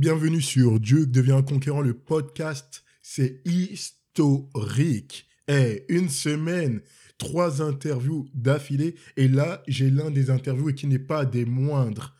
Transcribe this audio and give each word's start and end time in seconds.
Bienvenue 0.00 0.40
sur 0.40 0.80
Duke 0.80 1.10
devient 1.10 1.32
un 1.32 1.42
conquérant, 1.42 1.82
le 1.82 1.92
podcast. 1.92 2.84
C'est 3.02 3.42
historique. 3.44 5.28
Eh, 5.46 5.84
une 5.90 6.08
semaine, 6.08 6.80
trois 7.18 7.60
interviews 7.60 8.26
d'affilée. 8.32 8.94
Et 9.18 9.28
là, 9.28 9.62
j'ai 9.68 9.90
l'un 9.90 10.10
des 10.10 10.30
interviews 10.30 10.70
et 10.70 10.74
qui 10.74 10.86
n'est 10.86 10.98
pas 10.98 11.26
des 11.26 11.44
moindres. 11.44 12.16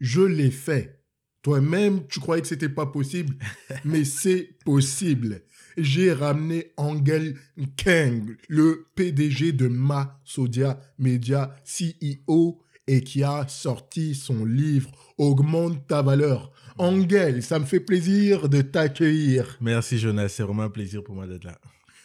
Je 0.00 0.22
l'ai 0.22 0.50
fait. 0.50 1.04
Toi-même, 1.42 2.06
tu 2.08 2.18
croyais 2.18 2.40
que 2.40 2.48
c'était 2.48 2.70
pas 2.70 2.86
possible, 2.86 3.36
mais 3.84 4.04
c'est 4.04 4.56
possible. 4.64 5.42
J'ai 5.76 6.14
ramené 6.14 6.72
Angel 6.78 7.36
Kang, 7.76 8.38
le 8.48 8.86
PDG 8.94 9.52
de 9.52 9.68
Masodia 9.68 10.80
Media, 10.98 11.54
CEO, 11.62 12.62
et 12.86 13.02
qui 13.02 13.22
a 13.22 13.46
sorti 13.48 14.14
son 14.14 14.46
livre 14.46 14.90
Augmente 15.18 15.86
ta 15.86 16.00
valeur. 16.00 16.52
Angel, 16.78 17.42
ça 17.42 17.58
me 17.58 17.64
fait 17.64 17.80
plaisir 17.80 18.48
de 18.48 18.62
t'accueillir. 18.62 19.58
Merci 19.60 19.98
Jonas, 19.98 20.28
c'est 20.28 20.42
vraiment 20.42 20.62
un 20.62 20.70
plaisir 20.70 21.02
pour 21.02 21.14
moi 21.14 21.26
d'être 21.26 21.44
là. 21.44 21.58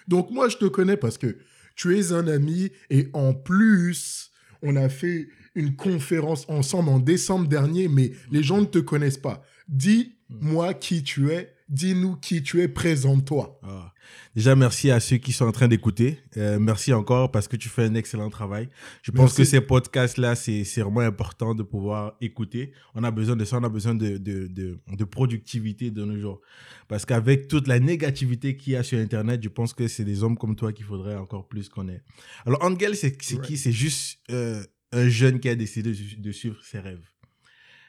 Donc 0.08 0.32
moi, 0.32 0.50
je 0.50 0.58
te 0.58 0.66
connais 0.66 0.98
parce 0.98 1.18
que 1.18 1.38
tu 1.76 1.98
es 1.98 2.12
un 2.12 2.28
ami 2.28 2.72
et 2.90 3.08
en 3.14 3.34
plus, 3.34 4.32
on 4.62 4.76
a 4.76 4.90
fait 4.90 5.28
une 5.56 5.76
conférence 5.76 6.46
ensemble 6.50 6.90
en 6.90 7.00
décembre 7.00 7.48
dernier, 7.48 7.88
mais 7.88 8.12
les 8.32 8.44
gens 8.44 8.60
ne 8.62 8.66
te 8.66 8.80
connaissent 8.80 9.18
pas. 9.18 9.44
Dis-moi 9.68 10.74
qui 10.74 11.04
tu 11.04 11.32
es, 11.32 11.53
dis-nous 11.70 12.16
qui 12.18 12.44
tu 12.44 12.62
es, 12.62 12.68
présente-toi. 12.68 13.60
Ah. 13.64 13.94
Déjà, 14.36 14.56
merci 14.56 14.92
à 14.92 15.00
ceux 15.00 15.18
qui 15.18 15.32
sont 15.32 15.46
en 15.46 15.52
train 15.52 15.68
d'écouter. 15.68 16.20
Euh, 16.38 16.60
merci 16.60 16.94
encore 16.94 17.32
parce 17.32 17.48
que 17.48 17.56
tu 17.56 17.70
fais 17.70 17.84
un 17.84 17.96
excellent 17.96 18.30
travail. 18.30 18.70
Je 19.02 19.12
pense 19.12 19.32
Merci. 19.32 19.38
que 19.38 19.44
ces 19.46 19.62
podcasts-là, 19.62 20.36
c'est 20.36 20.64
c'est 20.64 20.82
vraiment 20.82 21.00
important 21.02 21.56
de 21.56 21.64
pouvoir 21.64 22.16
écouter. 22.20 22.74
On 22.96 23.04
a 23.04 23.12
besoin 23.12 23.36
de 23.36 23.46
ça, 23.46 23.58
on 23.60 23.64
a 23.64 23.70
besoin 23.70 23.96
de, 23.96 24.18
de, 24.18 24.48
de, 24.48 24.80
de 24.92 25.04
productivité 25.06 25.92
de 25.92 26.04
nos 26.04 26.20
jours. 26.20 26.42
Parce 26.88 27.06
qu'avec 27.06 27.48
toute 27.48 27.68
la 27.68 27.80
négativité 27.80 28.58
qu'il 28.58 28.74
y 28.74 28.76
a 28.76 28.84
sur 28.84 29.00
Internet, 29.00 29.42
je 29.42 29.50
pense 29.50 29.74
que 29.74 29.88
c'est 29.88 30.06
des 30.06 30.24
hommes 30.24 30.38
comme 30.38 30.56
toi 30.56 30.74
qu'il 30.74 30.86
faudrait 30.86 31.16
encore 31.16 31.48
plus 31.48 31.70
qu'on 31.70 31.88
ait. 31.88 32.02
Alors, 32.46 32.62
Angel, 32.64 32.96
c'est 32.96 33.16
qui? 33.16 33.58
C'est 33.58 33.72
juste 33.72 34.20
euh, 34.32 34.64
un 34.92 35.08
jeune 35.08 35.40
qui 35.40 35.50
a 35.50 35.56
décidé 35.56 35.94
de 36.18 36.32
suivre 36.32 36.58
ses 36.64 36.80
rêves. 36.80 37.13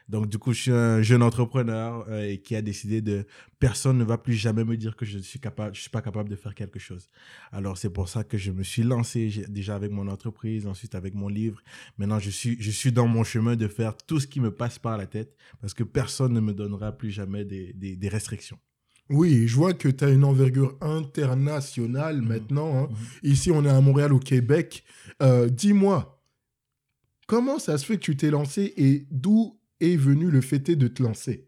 Donc, 0.07 0.27
du 0.27 0.37
coup, 0.37 0.53
je 0.53 0.61
suis 0.61 0.71
un 0.71 1.01
jeune 1.01 1.23
entrepreneur 1.23 2.05
euh, 2.09 2.29
et 2.29 2.37
qui 2.39 2.55
a 2.55 2.61
décidé 2.61 3.01
de 3.01 3.25
personne 3.59 3.97
ne 3.97 4.03
va 4.03 4.17
plus 4.19 4.33
jamais 4.33 4.63
me 4.63 4.77
dire 4.77 4.95
que 4.95 5.05
je 5.05 5.17
suis 5.17 5.39
capable, 5.39 5.73
je 5.75 5.81
suis 5.81 5.89
pas 5.89 6.01
capable 6.01 6.29
de 6.29 6.35
faire 6.35 6.53
quelque 6.53 6.77
chose. 6.79 7.09
Alors, 7.51 7.77
c'est 7.77 7.89
pour 7.89 8.07
ça 8.07 8.23
que 8.23 8.37
je 8.37 8.51
me 8.51 8.61
suis 8.63 8.83
lancé 8.83 9.45
déjà 9.49 9.75
avec 9.75 9.91
mon 9.91 10.07
entreprise, 10.07 10.67
ensuite 10.67 10.93
avec 10.95 11.15
mon 11.15 11.27
livre. 11.27 11.61
Maintenant, 11.97 12.19
je 12.19 12.29
suis, 12.29 12.55
je 12.59 12.69
suis 12.71 12.91
dans 12.91 13.07
mon 13.07 13.23
chemin 13.23 13.55
de 13.55 13.67
faire 13.67 13.97
tout 13.97 14.19
ce 14.19 14.27
qui 14.27 14.39
me 14.39 14.51
passe 14.51 14.77
par 14.77 14.97
la 14.97 15.07
tête 15.07 15.35
parce 15.59 15.73
que 15.73 15.83
personne 15.83 16.33
ne 16.33 16.39
me 16.39 16.53
donnera 16.53 16.91
plus 16.91 17.09
jamais 17.11 17.43
des, 17.43 17.73
des, 17.73 17.95
des 17.95 18.07
restrictions. 18.09 18.59
Oui, 19.09 19.47
je 19.47 19.55
vois 19.55 19.73
que 19.73 19.87
tu 19.87 20.03
as 20.03 20.09
une 20.09 20.23
envergure 20.23 20.77
internationale 20.81 22.21
maintenant. 22.21 22.75
hein. 22.83 22.89
Ici, 23.23 23.51
on 23.51 23.63
est 23.63 23.69
à 23.69 23.79
Montréal, 23.81 24.13
au 24.13 24.19
Québec. 24.19 24.83
Euh, 25.21 25.47
Dis-moi, 25.47 26.23
comment 27.27 27.59
ça 27.59 27.77
se 27.77 27.85
fait 27.85 27.97
que 27.97 28.01
tu 28.03 28.15
t'es 28.17 28.31
lancé 28.31 28.73
et 28.77 29.05
d'où 29.11 29.59
est 29.79 29.95
venu 29.95 30.29
le 30.31 30.41
fait 30.41 30.59
de 30.71 30.87
te 30.87 31.01
lancer 31.03 31.45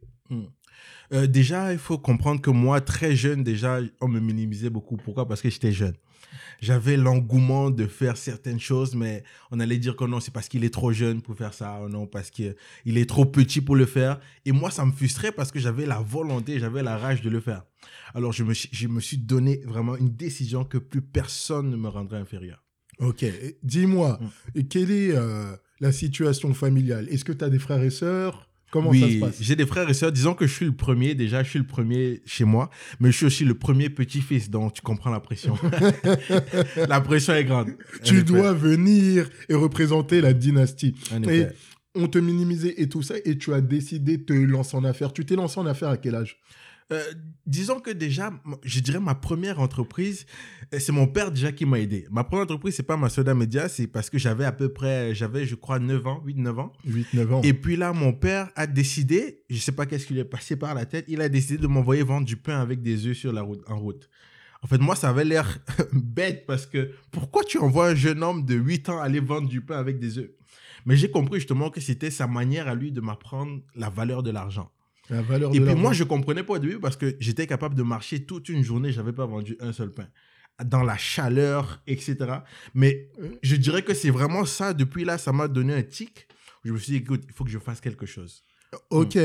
Euh, 1.13 1.25
déjà, 1.25 1.71
il 1.71 1.79
faut 1.79 1.97
comprendre 1.97 2.41
que 2.41 2.49
moi, 2.49 2.81
très 2.81 3.15
jeune, 3.15 3.41
déjà, 3.41 3.79
on 4.01 4.09
me 4.09 4.19
minimisait 4.19 4.69
beaucoup. 4.69 4.97
Pourquoi? 4.97 5.25
Parce 5.25 5.41
que 5.41 5.49
j'étais 5.49 5.71
jeune. 5.71 5.95
J'avais 6.59 6.97
l'engouement 6.97 7.69
de 7.69 7.85
faire 7.87 8.17
certaines 8.17 8.59
choses, 8.59 8.93
mais 8.93 9.23
on 9.51 9.61
allait 9.61 9.77
dire 9.77 9.95
que 9.95 10.03
non, 10.03 10.19
c'est 10.19 10.33
parce 10.33 10.49
qu'il 10.49 10.65
est 10.65 10.73
trop 10.73 10.91
jeune 10.91 11.21
pour 11.21 11.37
faire 11.37 11.53
ça, 11.53 11.81
ou 11.81 11.87
non, 11.87 12.07
parce 12.07 12.29
qu'il 12.29 12.55
est 12.85 13.07
trop 13.07 13.25
petit 13.25 13.61
pour 13.61 13.77
le 13.77 13.85
faire. 13.85 14.19
Et 14.45 14.51
moi, 14.51 14.69
ça 14.69 14.83
me 14.85 14.91
frustrait 14.91 15.31
parce 15.31 15.49
que 15.49 15.59
j'avais 15.59 15.85
la 15.85 15.99
volonté, 16.01 16.59
j'avais 16.59 16.83
la 16.83 16.97
rage 16.97 17.21
de 17.21 17.29
le 17.29 17.39
faire. 17.39 17.63
Alors, 18.13 18.33
je 18.33 18.43
me, 18.43 18.53
suis- 18.53 18.69
je 18.73 18.87
me 18.89 18.99
suis 18.99 19.17
donné 19.17 19.61
vraiment 19.65 19.95
une 19.95 20.09
décision 20.09 20.65
que 20.65 20.77
plus 20.77 21.01
personne 21.01 21.69
ne 21.69 21.77
me 21.77 21.87
rendrait 21.87 22.19
inférieur. 22.19 22.65
Ok, 22.99 23.23
dis-moi, 23.63 24.19
Mm. 24.19 24.27
et 24.59 24.67
quelle 24.67 24.91
est 24.91 25.11
euh, 25.15 25.55
la 25.79 25.91
situation 25.91 26.53
familiale 26.53 27.07
Est-ce 27.09 27.25
que 27.25 27.31
tu 27.31 27.43
as 27.43 27.49
des 27.49 27.59
frères 27.59 27.83
et 27.83 27.89
sœurs? 27.89 28.47
Comment 28.69 28.91
ça 28.91 29.09
se 29.09 29.19
passe? 29.19 29.37
j'ai 29.39 29.55
des 29.55 29.65
frères 29.65 29.89
et 29.89 29.93
sœurs. 29.93 30.11
Disons 30.11 30.33
que 30.33 30.45
je 30.45 30.53
suis 30.53 30.65
le 30.65 30.75
premier, 30.75 31.15
déjà, 31.15 31.41
je 31.41 31.49
suis 31.49 31.59
le 31.59 31.65
premier 31.65 32.21
chez 32.25 32.43
moi, 32.43 32.69
mais 32.99 33.11
je 33.11 33.17
suis 33.17 33.25
aussi 33.25 33.45
le 33.45 33.53
premier 33.53 33.89
petit-fils, 33.89 34.49
donc 34.49 34.73
tu 34.73 34.81
comprends 34.81 35.09
la 35.09 35.21
pression. 35.21 35.57
la 36.89 36.99
pression 36.99 37.33
est 37.33 37.45
grande. 37.45 37.69
Tu 38.03 38.23
dois 38.23 38.53
venir 38.53 39.29
et 39.47 39.55
représenter 39.55 40.19
la 40.19 40.33
dynastie. 40.33 40.95
Et 41.29 41.45
on 41.95 42.07
te 42.07 42.17
minimisait 42.17 42.75
et 42.77 42.89
tout 42.89 43.01
ça, 43.01 43.15
et 43.23 43.37
tu 43.37 43.53
as 43.53 43.61
décidé 43.61 44.17
de 44.17 44.23
te 44.23 44.33
lancer 44.33 44.75
en 44.75 44.83
affaires. 44.83 45.13
Tu 45.13 45.25
t'es 45.25 45.35
lancé 45.35 45.59
en 45.59 45.65
affaires 45.65 45.89
à 45.89 45.97
quel 45.97 46.15
âge? 46.15 46.37
Euh, 46.93 47.03
disons 47.45 47.81
que 47.81 47.91
déjà, 47.91 48.31
je 48.63 48.79
dirais 48.79 49.01
ma 49.01 49.13
première 49.13 49.59
entreprise, 49.59 50.25
euh, 50.73 50.79
c'est 50.79 50.93
mon 50.93 51.05
père 51.05 51.31
déjà 51.31 51.51
qui 51.51 51.65
m'a 51.65 51.79
aidé. 51.79 52.07
Ma 52.09 52.23
première 52.23 52.43
entreprise, 52.43 52.75
c'est 52.75 52.83
pas 52.83 52.95
ma 52.95 53.09
Soda 53.09 53.33
Media, 53.33 53.67
c'est 53.67 53.87
parce 53.87 54.09
que 54.09 54.17
j'avais 54.17 54.45
à 54.45 54.53
peu 54.53 54.69
près, 54.69 55.13
j'avais, 55.13 55.45
je 55.45 55.55
crois, 55.55 55.79
9 55.79 56.07
ans, 56.07 56.23
8-9 56.25 56.59
ans. 56.59 56.71
8-9 56.87 57.33
ans. 57.33 57.41
Et 57.43 57.53
puis 57.53 57.75
là, 57.75 57.91
mon 57.91 58.13
père 58.13 58.49
a 58.55 58.67
décidé, 58.67 59.43
je 59.49 59.57
sais 59.57 59.73
pas 59.73 59.85
qu'est-ce 59.85 60.07
qui 60.07 60.13
lui 60.13 60.21
est 60.21 60.25
passé 60.25 60.55
par 60.55 60.73
la 60.73 60.85
tête, 60.85 61.03
il 61.09 61.21
a 61.21 61.27
décidé 61.27 61.57
de 61.57 61.67
m'envoyer 61.67 62.03
vendre 62.03 62.25
du 62.25 62.37
pain 62.37 62.61
avec 62.61 62.81
des 62.81 63.05
œufs 63.05 63.17
sur 63.17 63.33
la 63.33 63.41
route, 63.41 63.63
en 63.67 63.77
route. 63.77 64.09
En 64.61 64.67
fait, 64.67 64.77
moi, 64.77 64.95
ça 64.95 65.09
avait 65.09 65.25
l'air 65.25 65.59
bête 65.93 66.45
parce 66.45 66.65
que 66.65 66.91
pourquoi 67.11 67.43
tu 67.43 67.57
envoies 67.57 67.89
un 67.89 67.95
jeune 67.95 68.23
homme 68.23 68.45
de 68.45 68.55
8 68.55 68.89
ans 68.89 68.99
aller 68.99 69.19
vendre 69.19 69.49
du 69.49 69.59
pain 69.59 69.77
avec 69.77 69.99
des 69.99 70.19
œufs? 70.19 70.31
Mais 70.85 70.95
j'ai 70.95 71.11
compris 71.11 71.39
justement 71.39 71.69
que 71.69 71.81
c'était 71.81 72.11
sa 72.11 72.27
manière 72.27 72.69
à 72.69 72.75
lui 72.75 72.93
de 72.93 73.01
m'apprendre 73.01 73.59
la 73.75 73.89
valeur 73.89 74.23
de 74.23 74.31
l'argent. 74.31 74.71
La 75.09 75.21
valeur 75.21 75.53
Et 75.55 75.59
de 75.59 75.65
puis 75.65 75.75
moi, 75.75 75.93
je 75.93 76.03
comprenais 76.03 76.43
pas 76.43 76.53
au 76.53 76.59
début 76.59 76.79
parce 76.79 76.97
que 76.97 77.15
j'étais 77.19 77.47
capable 77.47 77.75
de 77.75 77.83
marcher 77.83 78.23
toute 78.25 78.49
une 78.49 78.63
journée, 78.63 78.91
j'avais 78.91 79.13
pas 79.13 79.25
vendu 79.25 79.55
un 79.59 79.71
seul 79.73 79.91
pain. 79.91 80.07
Dans 80.65 80.83
la 80.83 80.97
chaleur, 80.97 81.81
etc. 81.87 82.15
Mais 82.73 83.09
je 83.43 83.55
dirais 83.55 83.83
que 83.83 83.93
c'est 83.93 84.09
vraiment 84.09 84.43
ça, 84.45 84.73
depuis 84.73 85.05
là, 85.05 85.17
ça 85.17 85.31
m'a 85.31 85.47
donné 85.47 85.73
un 85.75 85.83
tic. 85.83 86.27
Je 86.65 86.73
me 86.73 86.77
suis 86.77 86.93
dit, 86.93 86.97
écoute, 86.97 87.23
il 87.27 87.33
faut 87.33 87.43
que 87.45 87.51
je 87.51 87.59
fasse 87.59 87.79
quelque 87.79 88.05
chose. 88.05 88.43
Ok, 88.89 89.17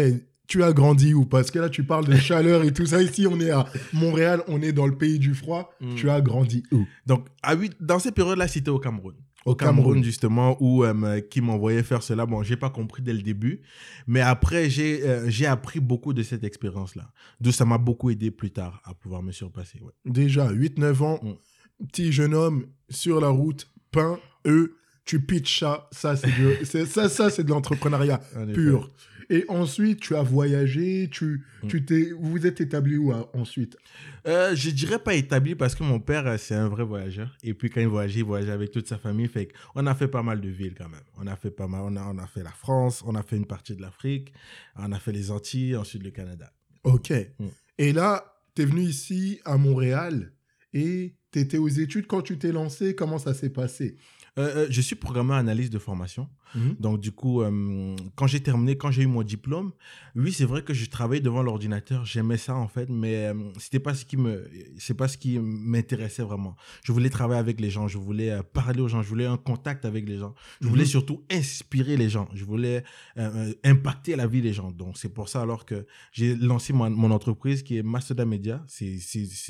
tu 0.46 0.62
as 0.62 0.72
grandi 0.72 1.14
où 1.14 1.24
Parce 1.24 1.50
que 1.50 1.58
là, 1.58 1.68
tu 1.70 1.82
parles 1.84 2.06
de 2.06 2.16
chaleur 2.16 2.62
et 2.64 2.72
tout 2.72 2.84
ça. 2.86 3.02
Ici, 3.02 3.26
on 3.26 3.40
est 3.40 3.50
à 3.50 3.66
Montréal, 3.92 4.42
on 4.48 4.60
est 4.60 4.72
dans 4.72 4.86
le 4.86 4.96
pays 4.96 5.18
du 5.18 5.34
froid. 5.34 5.74
Mm. 5.80 5.94
Tu 5.94 6.10
as 6.10 6.20
grandi 6.20 6.62
où? 6.70 6.86
Donc, 7.06 7.26
à 7.42 7.54
huit- 7.54 7.74
dans 7.80 7.98
ces 7.98 8.12
périodes-là, 8.12 8.46
c'était 8.46 8.70
au 8.70 8.78
Cameroun. 8.78 9.14
Au 9.44 9.54
Cameroun, 9.56 10.04
justement, 10.04 10.56
où 10.60 10.84
euh, 10.84 11.20
qui 11.20 11.40
m'envoyait 11.40 11.82
faire 11.82 12.02
cela. 12.02 12.26
Bon, 12.26 12.42
j'ai 12.42 12.56
pas 12.56 12.70
compris 12.70 13.02
dès 13.02 13.12
le 13.12 13.22
début, 13.22 13.60
mais 14.06 14.20
après, 14.20 14.70
j'ai 14.70 15.02
euh, 15.02 15.28
j'ai 15.28 15.46
appris 15.46 15.80
beaucoup 15.80 16.12
de 16.12 16.22
cette 16.22 16.44
expérience-là. 16.44 17.10
D'où 17.40 17.50
ça 17.52 17.64
m'a 17.64 17.78
beaucoup 17.78 18.10
aidé 18.10 18.30
plus 18.30 18.50
tard 18.52 18.80
à 18.84 18.94
pouvoir 18.94 19.22
me 19.22 19.32
surpasser. 19.32 19.80
ouais. 19.80 19.92
Déjà, 20.04 20.50
8-9 20.52 21.02
ans, 21.02 21.20
Mm. 21.22 21.86
petit 21.86 22.12
jeune 22.12 22.34
homme 22.34 22.66
sur 22.88 23.20
la 23.20 23.28
route, 23.28 23.68
pain, 23.90 24.18
eux, 24.46 24.76
tu 25.04 25.20
pitches 25.20 25.60
ça. 25.60 25.88
Ça, 25.92 26.16
c'est 26.16 26.28
de, 26.28 26.64
ça, 26.86 27.08
ça, 27.08 27.30
c'est 27.30 27.44
de 27.44 27.50
l'entrepreneuriat 27.50 28.20
pur. 28.54 28.90
Et 29.30 29.44
ensuite, 29.48 30.00
tu 30.00 30.14
as 30.14 30.22
voyagé, 30.22 31.08
tu, 31.10 31.42
Mm. 31.62 31.68
tu 31.68 31.84
t'es, 31.84 32.10
vous 32.10 32.32
vous 32.32 32.46
êtes 32.46 32.60
établi 32.60 32.96
où 32.98 33.12
hein, 33.12 33.26
ensuite? 33.34 33.76
Euh, 34.26 34.54
je 34.54 34.68
dirais 34.70 34.98
pas 34.98 35.14
établi 35.14 35.54
parce 35.54 35.74
que 35.74 35.84
mon 35.84 36.00
père, 36.00 36.26
euh, 36.26 36.36
c'est 36.36 36.54
un 36.56 36.68
vrai 36.68 36.84
voyageur. 36.84 37.34
Et 37.42 37.54
puis 37.54 37.70
quand 37.70 37.80
il 37.80 37.86
voyageait, 37.86 38.18
il 38.20 38.24
voyageait 38.24 38.52
avec 38.52 38.72
toute 38.72 38.88
sa 38.88 38.98
famille. 38.98 39.28
Fait 39.28 39.48
on 39.74 39.86
a 39.86 39.94
fait 39.94 40.08
pas 40.08 40.22
mal 40.22 40.40
de 40.40 40.48
villes 40.48 40.74
quand 40.76 40.88
même. 40.88 41.00
On 41.16 41.26
a 41.28 41.36
fait 41.36 41.50
pas 41.52 41.66
mal. 41.68 41.82
On 41.84 41.96
a, 41.96 42.02
on 42.12 42.18
a 42.18 42.26
fait 42.26 42.42
la 42.42 42.50
France, 42.50 43.02
on 43.06 43.14
a 43.14 43.22
fait 43.22 43.36
une 43.36 43.46
partie 43.46 43.74
de 43.76 43.80
l'Afrique, 43.80 44.32
on 44.76 44.92
a 44.92 44.98
fait 44.98 45.12
les 45.12 45.30
Antilles, 45.30 45.76
ensuite 45.76 46.02
le 46.02 46.10
Canada. 46.10 46.52
Ok. 46.84 47.10
Mm. 47.38 47.46
Et 47.78 47.92
là, 47.92 48.34
tu 48.54 48.62
es 48.62 48.64
venu 48.66 48.82
ici 48.82 49.40
à 49.44 49.56
Montréal 49.56 50.32
et 50.74 51.14
tu 51.32 51.38
étais 51.38 51.58
aux 51.58 51.68
études. 51.68 52.06
Quand 52.06 52.22
tu 52.22 52.38
t'es 52.38 52.52
lancé, 52.52 52.94
comment 52.94 53.18
ça 53.18 53.32
s'est 53.34 53.50
passé? 53.50 53.96
Euh, 54.38 54.56
euh, 54.56 54.66
je 54.70 54.80
suis 54.80 54.96
programmeur 54.96 55.36
analyse 55.36 55.68
de 55.68 55.78
formation. 55.78 56.26
Mhm. 56.54 56.76
Donc, 56.80 57.00
du 57.00 57.12
coup, 57.12 57.42
euh, 57.42 57.94
quand 58.14 58.26
j'ai 58.26 58.40
terminé, 58.40 58.78
quand 58.78 58.90
j'ai 58.90 59.02
eu 59.02 59.06
mon 59.06 59.22
diplôme, 59.22 59.72
oui, 60.16 60.32
c'est 60.32 60.46
vrai 60.46 60.62
que 60.62 60.72
je 60.72 60.86
travaillais 60.86 61.20
devant 61.20 61.42
l'ordinateur. 61.42 62.06
J'aimais 62.06 62.38
ça, 62.38 62.54
en 62.54 62.66
fait, 62.66 62.88
mais 62.88 63.26
euh, 63.26 63.34
c'était 63.58 63.78
pas 63.78 63.92
ce 63.94 64.06
qui 64.06 64.16
me, 64.16 64.48
c'est 64.78 64.94
pas 64.94 65.06
ce 65.08 65.18
qui 65.18 65.38
m'intéressait 65.38 66.22
vraiment. 66.22 66.56
Je 66.82 66.92
voulais 66.92 67.10
travailler 67.10 67.40
avec 67.40 67.60
les 67.60 67.68
gens. 67.68 67.88
Je 67.88 67.98
voulais 67.98 68.34
parler 68.54 68.80
aux 68.80 68.88
gens. 68.88 69.02
Je 69.02 69.08
voulais 69.08 69.26
un 69.26 69.36
contact 69.36 69.84
avec 69.84 70.08
les 70.08 70.16
gens. 70.18 70.34
Je 70.62 70.68
voulais 70.68 70.84
Mhm. 70.84 70.88
surtout 70.88 71.24
inspirer 71.30 71.98
les 71.98 72.08
gens. 72.08 72.28
Je 72.32 72.44
voulais 72.46 72.84
impacter 73.64 74.16
la 74.16 74.26
vie 74.26 74.40
des 74.42 74.52
gens. 74.54 74.70
Donc, 74.70 74.96
c'est 74.96 75.10
pour 75.12 75.28
ça, 75.28 75.42
alors 75.42 75.66
que 75.66 75.86
j'ai 76.12 76.34
lancé 76.36 76.72
mon, 76.72 76.88
mon 76.88 77.10
entreprise 77.10 77.62
qui 77.62 77.76
est 77.76 77.82
Mastoda 77.82 78.24
Media. 78.24 78.64
C'est 78.66 78.98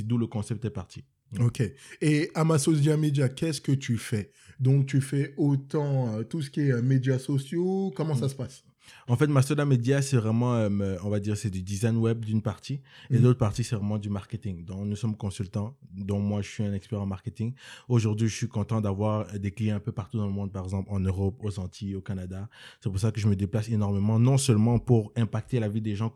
d'où 0.00 0.18
le 0.18 0.26
concept 0.26 0.64
est 0.64 0.70
parti. 0.70 1.04
Ok. 1.40 1.62
Et 2.00 2.30
à 2.34 2.44
Massosia 2.44 2.96
Media, 2.96 3.28
qu'est-ce 3.28 3.60
que 3.60 3.72
tu 3.72 3.96
fais? 3.98 4.32
Donc, 4.60 4.86
tu 4.86 5.00
fais 5.00 5.34
autant 5.36 6.14
euh, 6.14 6.22
tout 6.24 6.42
ce 6.42 6.50
qui 6.50 6.60
est 6.60 6.72
euh, 6.72 6.82
médias 6.82 7.18
sociaux. 7.18 7.92
Comment 7.96 8.14
Mm. 8.14 8.18
ça 8.20 8.28
se 8.28 8.34
passe? 8.34 8.64
En 9.08 9.16
fait, 9.16 9.26
Mastoda 9.26 9.64
Media, 9.64 10.02
c'est 10.02 10.16
vraiment, 10.16 10.54
euh, 10.54 10.96
on 11.02 11.08
va 11.10 11.20
dire, 11.20 11.36
c'est 11.36 11.50
du 11.50 11.62
design 11.62 11.96
web 11.96 12.24
d'une 12.24 12.42
partie, 12.42 12.80
et 13.10 13.16
Mhm. 13.16 13.22
l'autre 13.22 13.38
partie, 13.38 13.64
c'est 13.64 13.76
vraiment 13.76 13.98
du 13.98 14.10
marketing. 14.10 14.64
Donc, 14.64 14.86
nous 14.86 14.96
sommes 14.96 15.16
consultants, 15.16 15.76
dont 15.94 16.20
moi, 16.20 16.42
je 16.42 16.48
suis 16.50 16.64
un 16.64 16.72
expert 16.72 17.00
en 17.00 17.06
marketing. 17.06 17.54
Aujourd'hui, 17.88 18.28
je 18.28 18.34
suis 18.36 18.48
content 18.48 18.80
d'avoir 18.80 19.26
euh, 19.34 19.38
des 19.38 19.50
clients 19.50 19.76
un 19.76 19.80
peu 19.80 19.92
partout 19.92 20.18
dans 20.18 20.26
le 20.26 20.32
monde, 20.32 20.52
par 20.52 20.64
exemple 20.64 20.88
en 20.92 21.00
Europe, 21.00 21.38
aux 21.42 21.58
Antilles, 21.58 21.94
au 21.96 22.00
Canada. 22.00 22.48
C'est 22.80 22.90
pour 22.90 22.98
ça 23.00 23.10
que 23.12 23.20
je 23.20 23.28
me 23.28 23.36
déplace 23.36 23.68
énormément, 23.68 24.18
non 24.18 24.38
seulement 24.38 24.78
pour 24.78 25.12
impacter 25.16 25.60
la 25.60 25.68
vie 25.68 25.80
des 25.80 25.96
gens 25.96 26.12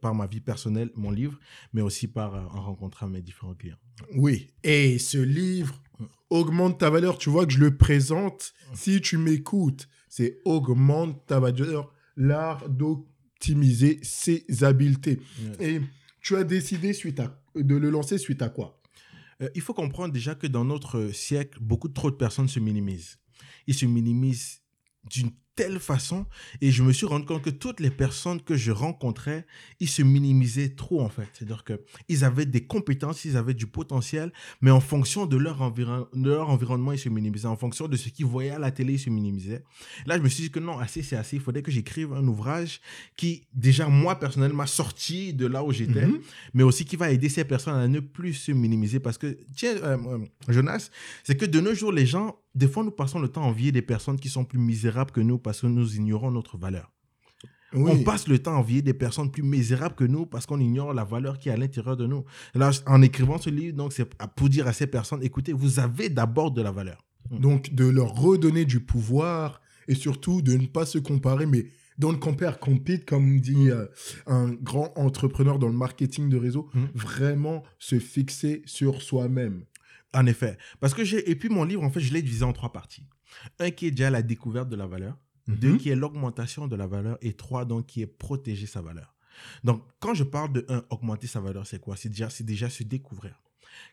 par 0.00 0.14
ma 0.14 0.26
vie 0.26 0.40
personnelle, 0.40 0.90
mon 0.94 1.10
livre, 1.10 1.38
mais 1.72 1.80
aussi 1.82 2.06
par 2.08 2.34
euh, 2.34 2.40
en 2.52 2.62
rencontrant 2.62 3.08
mes 3.08 3.22
différents 3.22 3.54
clients. 3.54 3.76
Oui, 4.14 4.48
et 4.62 4.98
ce 4.98 5.18
livre 5.18 5.74
augmente 6.30 6.78
ta 6.78 6.90
valeur. 6.90 7.18
Tu 7.18 7.30
vois 7.30 7.46
que 7.46 7.52
je 7.52 7.58
le 7.60 7.76
présente. 7.76 8.52
Si 8.74 9.00
tu 9.00 9.16
m'écoutes, 9.16 9.88
c'est 10.08 10.38
augmente 10.44 11.24
ta 11.26 11.40
valeur, 11.40 11.92
l'art 12.16 12.68
d'optimiser 12.68 14.00
ses 14.02 14.44
habiletés. 14.62 15.20
Et 15.60 15.80
tu 16.20 16.36
as 16.36 16.44
décidé 16.44 16.92
suite 16.92 17.20
à, 17.20 17.40
de 17.54 17.76
le 17.76 17.90
lancer 17.90 18.18
suite 18.18 18.42
à 18.42 18.48
quoi? 18.48 18.80
Euh, 19.42 19.48
il 19.54 19.60
faut 19.60 19.74
comprendre 19.74 20.12
déjà 20.12 20.34
que 20.34 20.46
dans 20.46 20.64
notre 20.64 21.08
siècle, 21.08 21.58
beaucoup 21.60 21.88
trop 21.88 22.10
de 22.10 22.16
personnes 22.16 22.48
se 22.48 22.58
minimisent. 22.58 23.18
Ils 23.66 23.74
se 23.74 23.86
minimisent 23.86 24.62
d'une 25.04 25.30
telle 25.56 25.80
façon 25.80 26.26
et 26.60 26.70
je 26.70 26.82
me 26.82 26.92
suis 26.92 27.06
rendu 27.06 27.24
compte 27.26 27.42
que 27.42 27.50
toutes 27.50 27.80
les 27.80 27.90
personnes 27.90 28.40
que 28.42 28.56
je 28.56 28.70
rencontrais, 28.70 29.46
ils 29.80 29.88
se 29.88 30.02
minimisaient 30.02 30.68
trop 30.68 31.00
en 31.00 31.08
fait. 31.08 31.26
C'est-à-dire 31.32 31.64
qu'ils 31.64 32.24
avaient 32.24 32.46
des 32.46 32.64
compétences, 32.66 33.24
ils 33.24 33.36
avaient 33.36 33.54
du 33.54 33.66
potentiel, 33.66 34.32
mais 34.60 34.70
en 34.70 34.80
fonction 34.80 35.26
de 35.26 35.36
leur, 35.36 35.62
environ- 35.62 36.06
de 36.14 36.30
leur 36.30 36.50
environnement, 36.50 36.92
ils 36.92 36.98
se 36.98 37.08
minimisaient. 37.08 37.48
En 37.48 37.56
fonction 37.56 37.88
de 37.88 37.96
ce 37.96 38.10
qu'ils 38.10 38.26
voyaient 38.26 38.50
à 38.50 38.58
la 38.58 38.70
télé, 38.70 38.92
ils 38.94 38.98
se 38.98 39.10
minimisaient. 39.10 39.64
Là, 40.06 40.16
je 40.18 40.22
me 40.22 40.28
suis 40.28 40.42
dit 40.44 40.50
que 40.50 40.60
non, 40.60 40.78
assez, 40.78 41.02
c'est 41.02 41.16
assez. 41.16 41.36
Il 41.36 41.42
faudrait 41.42 41.62
que 41.62 41.70
j'écrive 41.72 42.12
un 42.12 42.26
ouvrage 42.28 42.80
qui, 43.16 43.46
déjà, 43.54 43.88
moi, 43.88 44.18
personnellement, 44.20 44.58
m'a 44.58 44.66
sorti 44.66 45.32
de 45.32 45.46
là 45.46 45.64
où 45.64 45.72
j'étais 45.72 46.06
Mhm. 46.06 46.20
mais 46.54 46.62
aussi 46.62 46.84
qui 46.84 46.96
va 46.96 47.10
aider 47.10 47.28
ces 47.28 47.44
personnes 47.44 47.76
à 47.76 47.88
ne 47.88 48.00
plus 48.00 48.34
se 48.34 48.52
minimiser. 48.52 49.00
Parce 49.00 49.16
que, 49.18 49.36
tiens, 49.56 49.74
euh, 49.76 49.96
euh, 50.06 50.18
Jonas, 50.52 50.90
c'est 51.24 51.36
que 51.36 51.46
de 51.46 51.60
nos 51.60 51.74
jours, 51.74 51.92
les 51.92 52.06
gens, 52.06 52.36
des 52.56 52.68
fois, 52.68 52.82
nous 52.82 52.90
passons 52.90 53.20
le 53.20 53.28
temps 53.28 53.42
à 53.42 53.46
envier 53.46 53.70
des 53.70 53.82
personnes 53.82 54.18
qui 54.18 54.30
sont 54.30 54.44
plus 54.44 54.58
misérables 54.58 55.10
que 55.10 55.20
nous 55.20 55.38
parce 55.38 55.60
que 55.60 55.66
nous 55.66 55.94
ignorons 55.96 56.30
notre 56.30 56.56
valeur. 56.56 56.90
Oui. 57.74 57.90
On 57.92 58.02
passe 58.02 58.28
le 58.28 58.38
temps 58.38 58.54
à 58.54 58.58
envier 58.58 58.80
des 58.80 58.94
personnes 58.94 59.30
plus 59.30 59.42
misérables 59.42 59.94
que 59.94 60.04
nous 60.04 60.24
parce 60.24 60.46
qu'on 60.46 60.58
ignore 60.58 60.94
la 60.94 61.04
valeur 61.04 61.38
qui 61.38 61.50
est 61.50 61.52
à 61.52 61.56
l'intérieur 61.58 61.96
de 61.96 62.06
nous. 62.06 62.24
Là, 62.54 62.70
en 62.86 63.02
écrivant 63.02 63.38
ce 63.38 63.50
livre, 63.50 63.76
donc, 63.76 63.92
c'est 63.92 64.06
pour 64.36 64.48
dire 64.48 64.66
à 64.66 64.72
ces 64.72 64.86
personnes, 64.86 65.22
écoutez, 65.22 65.52
vous 65.52 65.78
avez 65.78 66.08
d'abord 66.08 66.50
de 66.50 66.62
la 66.62 66.70
valeur. 66.72 67.04
Donc, 67.30 67.74
de 67.74 67.86
leur 67.86 68.14
redonner 68.14 68.64
du 68.64 68.80
pouvoir 68.80 69.60
et 69.88 69.94
surtout 69.94 70.40
de 70.40 70.56
ne 70.56 70.66
pas 70.66 70.86
se 70.86 70.98
comparer, 70.98 71.44
mais 71.44 71.66
don't 71.98 72.18
compare, 72.18 72.58
compete, 72.58 73.04
comme 73.04 73.40
dit 73.40 73.68
euh, 73.70 73.86
un 74.26 74.50
grand 74.50 74.92
entrepreneur 74.96 75.58
dans 75.58 75.68
le 75.68 75.74
marketing 75.74 76.28
de 76.30 76.38
réseau, 76.38 76.70
Mm. 76.72 76.84
vraiment 76.94 77.62
se 77.78 77.98
fixer 77.98 78.62
sur 78.64 79.02
soi-même. 79.02 79.64
En 80.16 80.26
effet. 80.26 80.56
Parce 80.80 80.94
que 80.94 81.04
j'ai, 81.04 81.30
et 81.30 81.36
puis 81.36 81.48
mon 81.48 81.64
livre, 81.64 81.82
en 81.82 81.90
fait, 81.90 82.00
je 82.00 82.12
l'ai 82.12 82.22
divisé 82.22 82.44
en 82.44 82.52
trois 82.52 82.72
parties. 82.72 83.06
Un 83.58 83.70
qui 83.70 83.86
est 83.86 83.90
déjà 83.90 84.10
la 84.10 84.22
découverte 84.22 84.68
de 84.68 84.76
la 84.76 84.86
valeur. 84.86 85.16
Deux, 85.46 85.72
Mhm. 85.74 85.78
qui 85.78 85.90
est 85.90 85.94
l'augmentation 85.94 86.66
de 86.66 86.74
la 86.74 86.86
valeur. 86.88 87.18
Et 87.20 87.34
trois, 87.34 87.64
donc, 87.64 87.86
qui 87.86 88.02
est 88.02 88.06
protéger 88.06 88.66
sa 88.66 88.80
valeur. 88.80 89.14
Donc, 89.62 89.84
quand 90.00 90.14
je 90.14 90.24
parle 90.24 90.52
de 90.52 90.64
un, 90.68 90.82
augmenter 90.90 91.26
sa 91.26 91.40
valeur, 91.40 91.66
c'est 91.66 91.78
quoi? 91.80 91.94
C'est 91.96 92.08
déjà, 92.08 92.30
c'est 92.30 92.44
déjà 92.44 92.68
se 92.70 92.82
découvrir. 92.82 93.40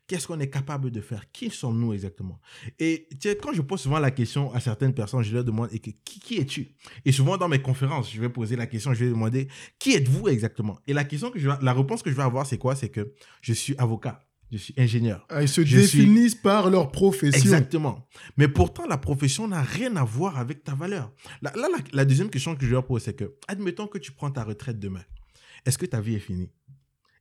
Qu'est-ce 0.08 0.26
qu'on 0.28 0.40
est 0.40 0.50
capable 0.50 0.90
de 0.92 1.02
faire? 1.02 1.30
Qui 1.32 1.50
sommes-nous 1.50 1.92
exactement? 1.94 2.40
Et 2.80 3.08
tu 3.12 3.28
sais, 3.30 3.36
quand 3.36 3.52
je 3.52 3.62
pose 3.62 3.82
souvent 3.82 4.00
la 4.00 4.12
question 4.12 4.54
à 4.54 4.62
certaines 4.62 4.94
personnes, 4.94 5.24
je 5.24 5.34
leur 5.34 5.44
demande 5.44 5.68
et 5.74 5.80
que, 5.80 5.92
qui, 6.06 6.20
qui 6.22 6.38
es-tu? 6.38 6.70
Et 7.04 7.12
souvent 7.12 7.38
dans 7.38 7.50
mes 7.50 7.62
conférences, 7.62 8.10
je 8.12 8.22
vais 8.22 8.30
poser 8.30 8.56
la 8.56 8.66
question, 8.66 8.94
je 8.94 9.04
vais 9.04 9.10
demander 9.12 9.50
qui 9.80 9.92
êtes-vous 9.94 10.30
exactement? 10.30 10.80
Et 10.88 10.94
la 10.94 11.04
question 11.04 11.30
que 11.32 11.38
je 11.40 11.50
la 11.50 11.74
réponse 11.74 12.02
que 12.02 12.10
je 12.10 12.16
vais 12.16 12.24
avoir, 12.24 12.46
c'est 12.48 12.58
quoi? 12.58 12.76
C'est 12.78 12.88
que 12.90 13.14
je 13.42 13.52
suis 13.54 13.76
avocat, 13.78 14.26
je 14.52 14.58
suis 14.58 14.74
ingénieur, 14.78 15.26
Ah, 15.30 15.42
Ils 15.42 15.48
se 15.50 15.66
Je 15.66 15.80
suis- 15.80 16.00
définissent 16.00 16.36
par 16.36 16.70
leur 16.70 16.92
profession. 16.92 17.40
Exactement. 17.42 18.08
Mais 18.38 18.48
pourtant, 18.48 18.86
la 18.86 18.98
profession 18.98 19.48
n'a 19.48 19.62
rien 19.64 19.96
à 19.96 20.04
voir 20.04 20.38
avec 20.38 20.64
ta 20.64 20.76
valeur. 20.76 21.12
Là, 21.42 21.52
là, 21.56 21.68
la, 21.72 21.80
la 21.92 22.06
deuxième 22.06 22.30
question 22.30 22.56
que 22.56 22.66
je 22.66 22.72
leur 22.72 22.86
pose, 22.86 23.04
c'est 23.04 23.16
que, 23.16 23.36
admettons 23.48 23.88
que 23.88 23.98
tu 23.98 24.12
prends 24.12 24.30
ta 24.32 24.44
retraite 24.44 24.80
demain. 24.80 25.04
Est-ce 25.66 25.78
que 25.78 25.86
ta 25.88 26.02
vie 26.02 26.16
est 26.16 26.20
finie? 26.20 26.52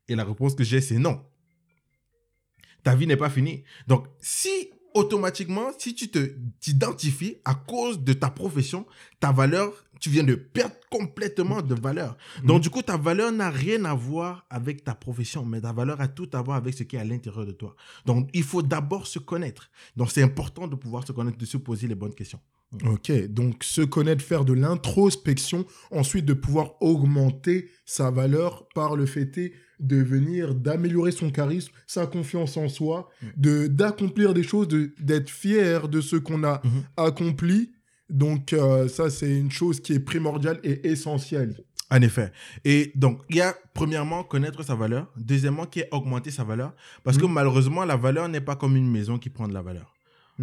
Et 0.09 0.15
la 0.15 0.25
réponse 0.25 0.55
que 0.55 0.65
j'ai, 0.65 0.81
c'est 0.81 0.99
non. 0.99 1.23
Ta 2.83 2.95
vie 2.97 3.07
n'est 3.07 3.17
pas 3.17 3.31
finie. 3.31 3.63
Donc, 3.87 4.07
si 4.21 4.51
automatiquement, 4.95 5.71
si 5.79 5.95
tu 5.95 6.11
te 6.11 6.19
t'identifies 6.61 7.37
à 7.45 7.55
cause 7.55 8.03
de 8.03 8.13
ta 8.13 8.29
profession, 8.29 8.87
ta 9.21 9.33
valeur, 9.33 9.73
tu 10.03 10.11
viens 10.11 10.25
de 10.25 10.35
perdre 10.35 10.75
complètement 10.91 11.63
de 11.63 11.75
valeur. 11.75 12.17
Donc, 12.45 12.61
du 12.61 12.71
coup, 12.71 12.83
ta 12.83 12.97
valeur 12.97 13.31
n'a 13.33 13.51
rien 13.51 13.85
à 13.87 13.95
voir 13.95 14.45
avec 14.51 14.83
ta 14.85 14.95
profession, 14.95 15.45
mais 15.47 15.61
ta 15.61 15.73
valeur 15.73 16.01
a 16.01 16.09
tout 16.09 16.29
à 16.35 16.43
voir 16.43 16.57
avec 16.59 16.75
ce 16.75 16.83
qui 16.83 16.97
est 16.97 16.99
à 16.99 17.05
l'intérieur 17.05 17.47
de 17.47 17.53
toi. 17.53 17.75
Donc, 18.05 18.29
il 18.35 18.43
faut 18.43 18.63
d'abord 18.63 19.07
se 19.07 19.19
connaître. 19.21 19.71
Donc, 19.97 20.11
c'est 20.11 20.23
important 20.23 20.67
de 20.67 20.75
pouvoir 20.75 21.07
se 21.07 21.13
connaître, 21.13 21.39
de 21.39 21.47
se 21.47 21.57
poser 21.57 21.87
les 21.87 21.95
bonnes 21.95 22.15
questions. 22.15 22.41
Ok, 22.87 23.13
donc 23.29 23.63
se 23.65 23.83
connaître, 23.83 24.25
faire 24.25 24.45
de 24.47 24.55
l'introspection, 24.55 25.67
ensuite 25.91 26.25
de 26.25 26.33
pouvoir 26.33 26.73
augmenter 26.83 27.69
sa 27.85 28.11
valeur 28.11 28.67
par 28.75 28.97
le 28.97 29.05
fait 29.07 29.53
de 29.79 29.97
venir, 29.97 30.55
d'améliorer 30.55 31.13
son 31.13 31.31
charisme, 31.31 31.73
sa 31.87 32.07
confiance 32.07 32.57
en 32.57 32.69
soi, 32.69 33.09
Mm. 33.21 33.27
de 33.37 33.67
d'accomplir 33.67 34.33
des 34.33 34.43
choses, 34.43 34.69
de- 34.69 34.95
d'être 35.01 35.29
fier 35.29 35.87
de 35.89 36.01
ce 36.01 36.17
qu'on 36.17 36.45
a 36.45 36.61
Mhm. 36.65 36.83
accompli. 36.97 37.73
Donc 38.13 38.53
euh, 38.53 38.87
ça, 38.89 39.11
c'est 39.11 39.31
une 39.39 39.51
chose 39.51 39.81
qui 39.81 39.95
est 39.95 40.01
primordiale 40.01 40.61
et 40.63 40.87
essentielle. 40.89 41.55
En 41.91 42.01
effet. 42.01 42.33
Et 42.65 42.91
donc, 42.95 43.21
il 43.29 43.37
y 43.37 43.41
a 43.43 43.55
premièrement 43.75 44.23
connaître 44.25 44.63
sa 44.63 44.75
valeur. 44.75 45.09
Deuxièmement, 45.17 45.67
qui 45.67 45.81
est 45.81 45.89
augmenter 45.93 46.31
sa 46.31 46.43
valeur. 46.43 46.73
Parce 47.05 47.19
que 47.19 47.27
Mhm. 47.27 47.33
malheureusement, 47.33 47.85
la 47.85 47.97
valeur 47.97 48.29
n'est 48.31 48.41
pas 48.41 48.57
comme 48.57 48.77
une 48.77 48.91
maison 48.91 49.19
qui 49.19 49.29
prend 49.29 49.47
de 49.47 49.53
la 49.53 49.61
valeur. 49.61 49.93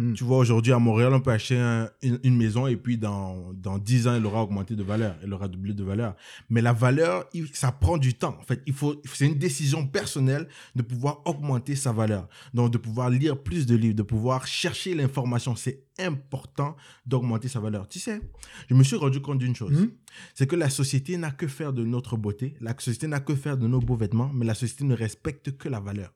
Mhm. 0.00 0.14
Tu 0.14 0.24
vois, 0.24 0.38
aujourd'hui, 0.38 0.72
à 0.72 0.78
Montréal, 0.78 1.12
on 1.12 1.20
peut 1.20 1.30
acheter 1.30 1.58
un- 1.58 1.90
une, 2.00 2.18
une 2.22 2.36
maison 2.36 2.66
et 2.66 2.76
puis 2.76 2.96
dans, 2.96 3.52
dans 3.52 3.76
10 3.78 4.08
ans, 4.08 4.14
elle 4.14 4.24
aura 4.24 4.42
augmenté 4.42 4.74
de 4.74 4.82
valeur. 4.82 5.14
Elle 5.22 5.32
aura 5.34 5.46
doublé 5.46 5.74
de 5.74 5.84
valeur. 5.84 6.16
Mais 6.48 6.62
la 6.62 6.72
valeur, 6.72 7.26
il- 7.34 7.48
ça 7.54 7.70
prend 7.70 7.98
du 7.98 8.14
temps. 8.14 8.36
En 8.40 8.42
fait, 8.44 8.62
il 8.66 8.72
faut, 8.72 9.00
c'est 9.12 9.26
une 9.26 9.38
décision 9.38 9.86
personnelle 9.86 10.48
de 10.74 10.82
pouvoir 10.82 11.20
augmenter 11.26 11.76
sa 11.76 11.92
valeur. 11.92 12.28
Donc, 12.54 12.70
de 12.72 12.78
pouvoir 12.78 13.10
lire 13.10 13.36
plus 13.42 13.66
de 13.66 13.76
livres, 13.76 13.94
de 13.96 14.02
pouvoir 14.02 14.46
chercher 14.46 14.94
l'information. 14.94 15.54
C'est 15.54 15.84
important 15.98 16.76
d'augmenter 17.04 17.48
sa 17.48 17.60
valeur. 17.60 17.86
Tu 17.86 17.98
sais, 17.98 18.22
je 18.70 18.74
me 18.74 18.82
suis 18.82 18.96
rendu 18.96 19.20
compte 19.20 19.38
d'une 19.38 19.54
chose 19.54 19.72
Mhm. 19.72 19.90
c'est 20.34 20.46
que 20.46 20.56
la 20.56 20.70
société 20.70 21.18
n'a 21.18 21.30
que 21.30 21.46
faire 21.46 21.74
de 21.74 21.84
notre 21.84 22.16
beauté, 22.16 22.54
la 22.62 22.72
société 22.78 23.06
n'a 23.06 23.20
que 23.20 23.34
faire 23.34 23.58
de 23.58 23.66
nos 23.66 23.80
beaux 23.80 23.96
vêtements, 23.96 24.30
mais 24.32 24.46
la 24.46 24.54
société 24.54 24.84
ne 24.84 24.94
respecte 24.94 25.58
que 25.58 25.68
la 25.68 25.78
valeur. 25.78 26.14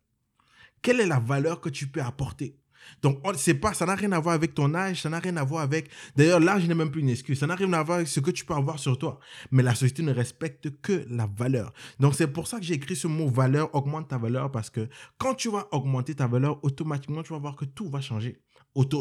Quelle 0.80 1.00
est 1.00 1.06
la 1.06 1.18
valeur 1.20 1.60
que 1.60 1.68
tu 1.68 1.86
peux 1.86 2.00
apporter? 2.02 2.56
Donc, 3.02 3.20
on- 3.24 3.34
c'est 3.34 3.54
pas, 3.54 3.74
ça 3.74 3.86
n'a 3.86 3.94
rien 3.94 4.12
à 4.12 4.18
voir 4.20 4.34
avec 4.34 4.54
ton 4.54 4.74
âge, 4.74 5.02
ça 5.02 5.10
n'a 5.10 5.18
rien 5.18 5.36
à 5.36 5.44
voir 5.44 5.62
avec. 5.62 5.88
D'ailleurs, 6.16 6.40
l'âge 6.40 6.66
n'est 6.66 6.74
même 6.74 6.90
plus 6.90 7.00
une 7.02 7.08
excuse. 7.10 7.38
Ça 7.38 7.46
n'a 7.46 7.54
rien 7.54 7.72
à 7.72 7.82
voir 7.82 7.96
avec 7.98 8.08
ce 8.08 8.20
que 8.20 8.30
tu 8.30 8.44
peux 8.44 8.54
avoir 8.54 8.78
sur 8.78 8.98
toi. 8.98 9.18
Mais 9.50 9.62
la 9.62 9.74
société 9.74 10.02
ne 10.02 10.12
respecte 10.12 10.70
que 10.80 11.04
la 11.08 11.26
valeur. 11.26 11.72
Donc, 12.00 12.14
c'est 12.14 12.28
pour 12.28 12.46
ça 12.46 12.58
que 12.58 12.64
j'ai 12.64 12.74
écrit 12.74 12.96
ce 12.96 13.06
mot 13.06 13.28
valeur, 13.28 13.74
augmente 13.74 14.08
ta 14.08 14.18
valeur, 14.18 14.50
parce 14.50 14.70
que 14.70 14.88
quand 15.18 15.34
tu 15.34 15.50
vas 15.50 15.68
augmenter 15.72 16.14
ta 16.14 16.26
valeur, 16.26 16.58
automatiquement, 16.64 17.22
tu 17.22 17.32
vas 17.32 17.38
voir 17.38 17.56
que 17.56 17.64
tout 17.64 17.88
va 17.88 18.00
changer. 18.00 18.40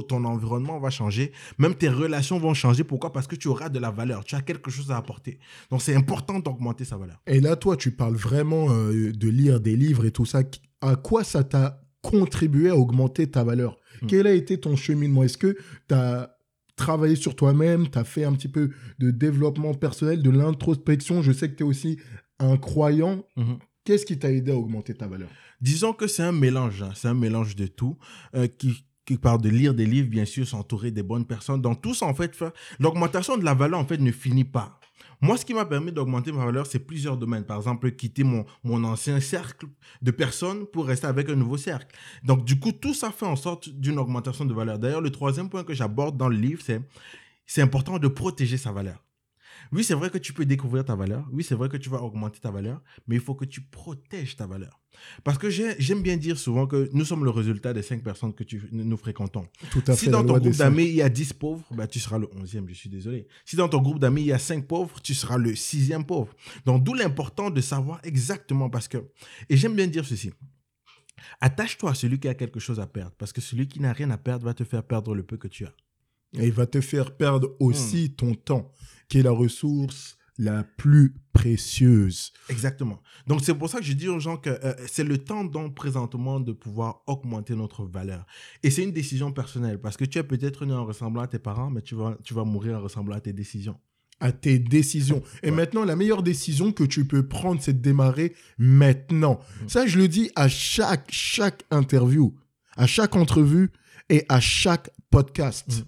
Ton 0.07 0.23
environnement 0.25 0.79
va 0.79 0.91
changer, 0.91 1.31
même 1.57 1.73
tes 1.73 1.89
relations 1.89 2.37
vont 2.37 2.53
changer. 2.53 2.83
Pourquoi? 2.83 3.11
Parce 3.11 3.25
que 3.25 3.35
tu 3.35 3.47
auras 3.47 3.69
de 3.69 3.79
la 3.79 3.89
valeur, 3.89 4.23
tu 4.23 4.35
as 4.35 4.41
quelque 4.41 4.69
chose 4.69 4.91
à 4.91 4.97
apporter. 4.97 5.39
Donc, 5.71 5.81
c'est 5.81 5.95
important 5.95 6.37
d'augmenter 6.37 6.85
sa 6.85 6.95
valeur. 6.97 7.19
Et 7.25 7.39
là, 7.39 7.55
toi, 7.55 7.75
tu 7.75 7.89
parles 7.91 8.15
vraiment 8.15 8.67
euh, 8.69 9.11
de 9.11 9.29
lire 9.29 9.59
des 9.59 9.75
livres 9.75 10.05
et 10.05 10.11
tout 10.11 10.25
ça. 10.25 10.41
À 10.81 10.95
quoi 10.95 11.23
ça 11.23 11.43
t'a 11.43 11.82
contribué 12.03 12.69
à 12.69 12.75
augmenter 12.77 13.25
ta 13.31 13.43
valeur 13.43 13.77
Mm. 14.01 14.07
Quel 14.07 14.27
a 14.27 14.33
été 14.33 14.59
ton 14.59 14.75
cheminement? 14.75 15.23
Est-ce 15.23 15.37
que 15.37 15.55
tu 15.87 15.93
as 15.95 16.35
travaillé 16.75 17.15
sur 17.15 17.35
toi-même 17.35 17.89
Tu 17.89 17.97
as 17.99 18.03
fait 18.03 18.23
un 18.25 18.33
petit 18.33 18.47
peu 18.47 18.71
de 18.99 19.11
développement 19.11 19.73
personnel, 19.75 20.21
de 20.23 20.29
l'introspection? 20.31 21.21
Je 21.21 21.31
sais 21.31 21.47
que 21.49 21.55
tu 21.55 21.63
es 21.63 21.65
aussi 21.65 21.99
un 22.39 22.57
croyant. 22.57 23.23
Mhm. 23.37 23.59
Qu'est-ce 23.85 24.05
qui 24.07 24.17
t'a 24.17 24.31
aidé 24.31 24.51
à 24.51 24.55
augmenter 24.57 24.95
ta 24.95 25.07
valeur? 25.07 25.29
Disons 25.61 25.93
que 25.93 26.07
c'est 26.07 26.23
un 26.23 26.31
mélange, 26.31 26.81
hein, 26.81 26.91
c'est 26.95 27.07
un 27.07 27.13
mélange 27.13 27.55
de 27.55 27.67
tout, 27.67 27.97
euh, 28.35 28.47
qui, 28.47 28.83
qui 29.05 29.17
parle 29.17 29.41
de 29.41 29.49
lire 29.49 29.73
des 29.75 29.85
livres, 29.85 30.09
bien 30.09 30.25
sûr, 30.25 30.47
s'entourer 30.47 30.89
des 30.89 31.03
bonnes 31.03 31.25
personnes. 31.25 31.61
Donc 31.61 31.81
tout 31.81 31.93
ça, 31.93 32.07
en 32.07 32.15
fait- 32.15 32.37
l'augmentation 32.79 33.37
de 33.37 33.45
la 33.45 33.53
valeur, 33.53 33.79
en 33.79 33.85
fait, 33.85 33.99
ne 33.99 34.11
finit 34.11 34.43
pas. 34.43 34.79
Moi, 35.23 35.37
ce 35.37 35.45
qui 35.45 35.53
m'a 35.53 35.63
permis 35.63 35.93
d'augmenter 35.93 36.33
ma 36.33 36.43
valeur, 36.43 36.67
c'est 36.67 36.79
plusieurs 36.79 37.15
domaines. 37.15 37.45
Par 37.45 37.55
exemple, 37.55 37.89
quitter 37.91 38.25
mon, 38.25 38.45
ancien 38.83 39.21
cercle 39.21 39.67
de 40.01 40.11
personnes 40.11 40.65
pour 40.65 40.85
rester 40.85 41.07
avec 41.07 41.29
un 41.29 41.35
nouveau 41.35 41.55
cercle. 41.55 41.95
Donc, 42.25 42.43
du 42.43 42.59
coup, 42.59 42.73
tout 42.73 42.93
ça 42.93 43.09
fait 43.09 43.25
en 43.25 43.37
sorte 43.37 43.69
d'une 43.69 43.99
augmentation 43.99 44.43
de 44.43 44.53
valeur. 44.53 44.79
D'ailleurs, 44.79 44.99
le 44.99 45.11
troisième 45.11 45.49
point 45.49 45.63
que 45.63 45.73
j'aborde 45.73 46.17
dans 46.17 46.27
le 46.27 46.35
livre, 46.35 46.61
c'est 46.61 46.81
c'est 47.45 47.61
important 47.61 47.99
de 47.99 48.07
protéger 48.09 48.57
sa 48.57 48.73
valeur. 48.73 49.01
Oui, 49.73 49.83
c'est 49.83 49.95
vrai 49.95 50.11
que 50.11 50.19
tu 50.19 50.33
peux 50.33 50.45
découvrir 50.45 50.85
ta 50.85 50.95
valeur. 50.95 51.27
Oui, 51.31 51.43
c'est 51.43 51.55
vrai 51.55 51.67
que 51.67 51.77
tu 51.77 51.89
vas 51.89 52.01
augmenter 52.01 52.39
ta 52.39 52.51
valeur, 52.51 52.81
mais 53.07 53.15
il 53.15 53.21
faut 53.21 53.33
que 53.33 53.45
tu 53.45 53.61
protèges 53.61 54.35
ta 54.35 54.45
valeur. 54.45 54.79
Parce 55.23 55.39
que 55.39 55.49
j'aime 55.49 56.03
bien 56.03 56.15
dire 56.15 56.37
souvent 56.37 56.67
que 56.67 56.89
nous 56.93 57.05
sommes 57.05 57.23
le 57.23 57.31
résultat 57.31 57.73
des 57.73 57.81
cinq 57.81 58.03
personnes 58.03 58.35
que 58.35 58.43
tu, 58.43 58.69
nous 58.71 58.97
fréquentons. 58.97 59.47
Tout 59.71 59.81
à 59.87 59.95
si 59.95 60.05
fait. 60.05 60.11
dans 60.11 60.23
ton 60.23 60.37
groupe 60.37 60.55
d'amis, 60.55 60.85
il 60.85 60.93
y 60.93 61.01
a 61.01 61.09
10 61.09 61.33
pauvres, 61.33 61.65
bah, 61.71 61.87
tu 61.87 61.99
seras 61.99 62.19
le 62.19 62.27
11e, 62.27 62.67
je 62.67 62.73
suis 62.75 62.89
désolé. 62.89 63.27
Si 63.45 63.55
dans 63.55 63.67
ton 63.67 63.81
groupe 63.81 63.97
d'amis, 63.99 64.21
il 64.21 64.27
y 64.27 64.31
a 64.31 64.37
5 64.37 64.67
pauvres, 64.67 65.01
tu 65.01 65.15
seras 65.15 65.37
le 65.37 65.55
sixième 65.55 66.05
pauvre. 66.05 66.35
Donc, 66.65 66.83
d'où 66.83 66.93
l'important 66.93 67.49
de 67.49 67.59
savoir 67.59 67.99
exactement 68.03 68.69
parce 68.69 68.87
que, 68.87 68.97
et 69.49 69.57
j'aime 69.57 69.75
bien 69.75 69.87
dire 69.87 70.05
ceci, 70.05 70.31
attache-toi 71.41 71.91
à 71.91 71.95
celui 71.95 72.19
qui 72.19 72.27
a 72.27 72.35
quelque 72.35 72.59
chose 72.59 72.79
à 72.79 72.85
perdre 72.85 73.13
parce 73.17 73.33
que 73.33 73.41
celui 73.41 73.67
qui 73.67 73.79
n'a 73.79 73.93
rien 73.93 74.11
à 74.11 74.17
perdre 74.17 74.45
va 74.45 74.53
te 74.53 74.63
faire 74.63 74.83
perdre 74.83 75.15
le 75.15 75.23
peu 75.23 75.37
que 75.37 75.47
tu 75.47 75.65
as. 75.65 75.73
Et 76.39 76.47
il 76.47 76.53
va 76.53 76.65
te 76.65 76.81
faire 76.81 77.15
perdre 77.15 77.55
aussi 77.59 78.13
ton 78.15 78.33
temps, 78.33 78.71
qui 79.07 79.19
est 79.19 79.23
la 79.23 79.31
ressource 79.31 80.17
la 80.37 80.63
plus 80.63 81.13
précieuse. 81.31 82.31
Exactement. 82.49 83.01
Donc, 83.27 83.41
c'est 83.43 83.53
pour 83.53 83.69
ça 83.69 83.79
que 83.79 83.85
je 83.85 83.93
dis 83.93 84.07
aux 84.07 84.19
gens 84.19 84.37
que 84.37 84.49
euh, 84.49 84.73
c'est 84.87 85.03
le 85.03 85.17
temps, 85.17 85.43
donc, 85.43 85.75
présentement, 85.75 86.39
de 86.39 86.51
pouvoir 86.51 87.01
augmenter 87.07 87.55
notre 87.55 87.85
valeur. 87.85 88.25
Et 88.63 88.71
c'est 88.71 88.83
une 88.83 88.91
décision 88.91 89.31
personnelle 89.31 89.79
parce 89.79 89.97
que 89.97 90.05
tu 90.05 90.17
es 90.17 90.23
peut-être 90.23 90.65
né 90.65 90.73
en 90.73 90.85
ressemblant 90.85 91.21
à 91.21 91.27
tes 91.27 91.39
parents, 91.39 91.69
mais 91.69 91.81
tu 91.81 91.95
vas, 91.95 92.17
tu 92.23 92.33
vas 92.33 92.43
mourir 92.43 92.77
en 92.77 92.81
ressemblant 92.81 93.15
à 93.15 93.21
tes 93.21 93.33
décisions. 93.33 93.79
À 94.19 94.31
tes 94.31 94.57
décisions. 94.57 95.21
Et 95.41 95.51
maintenant, 95.51 95.85
la 95.85 95.95
meilleure 95.95 96.23
décision 96.23 96.71
que 96.71 96.83
tu 96.83 97.05
peux 97.05 97.27
prendre, 97.27 97.61
c'est 97.61 97.73
de 97.73 97.81
démarrer 97.81 98.33
maintenant. 98.57 99.39
Ça, 99.67 99.85
je 99.85 99.97
le 99.97 100.07
dis 100.07 100.31
à 100.35 100.47
chaque, 100.47 101.07
chaque 101.09 101.63
interview, 101.71 102.33
à 102.77 102.87
chaque 102.87 103.15
entrevue 103.15 103.71
et 104.09 104.25
à 104.29 104.39
chaque 104.39 104.91
podcast. 105.09 105.85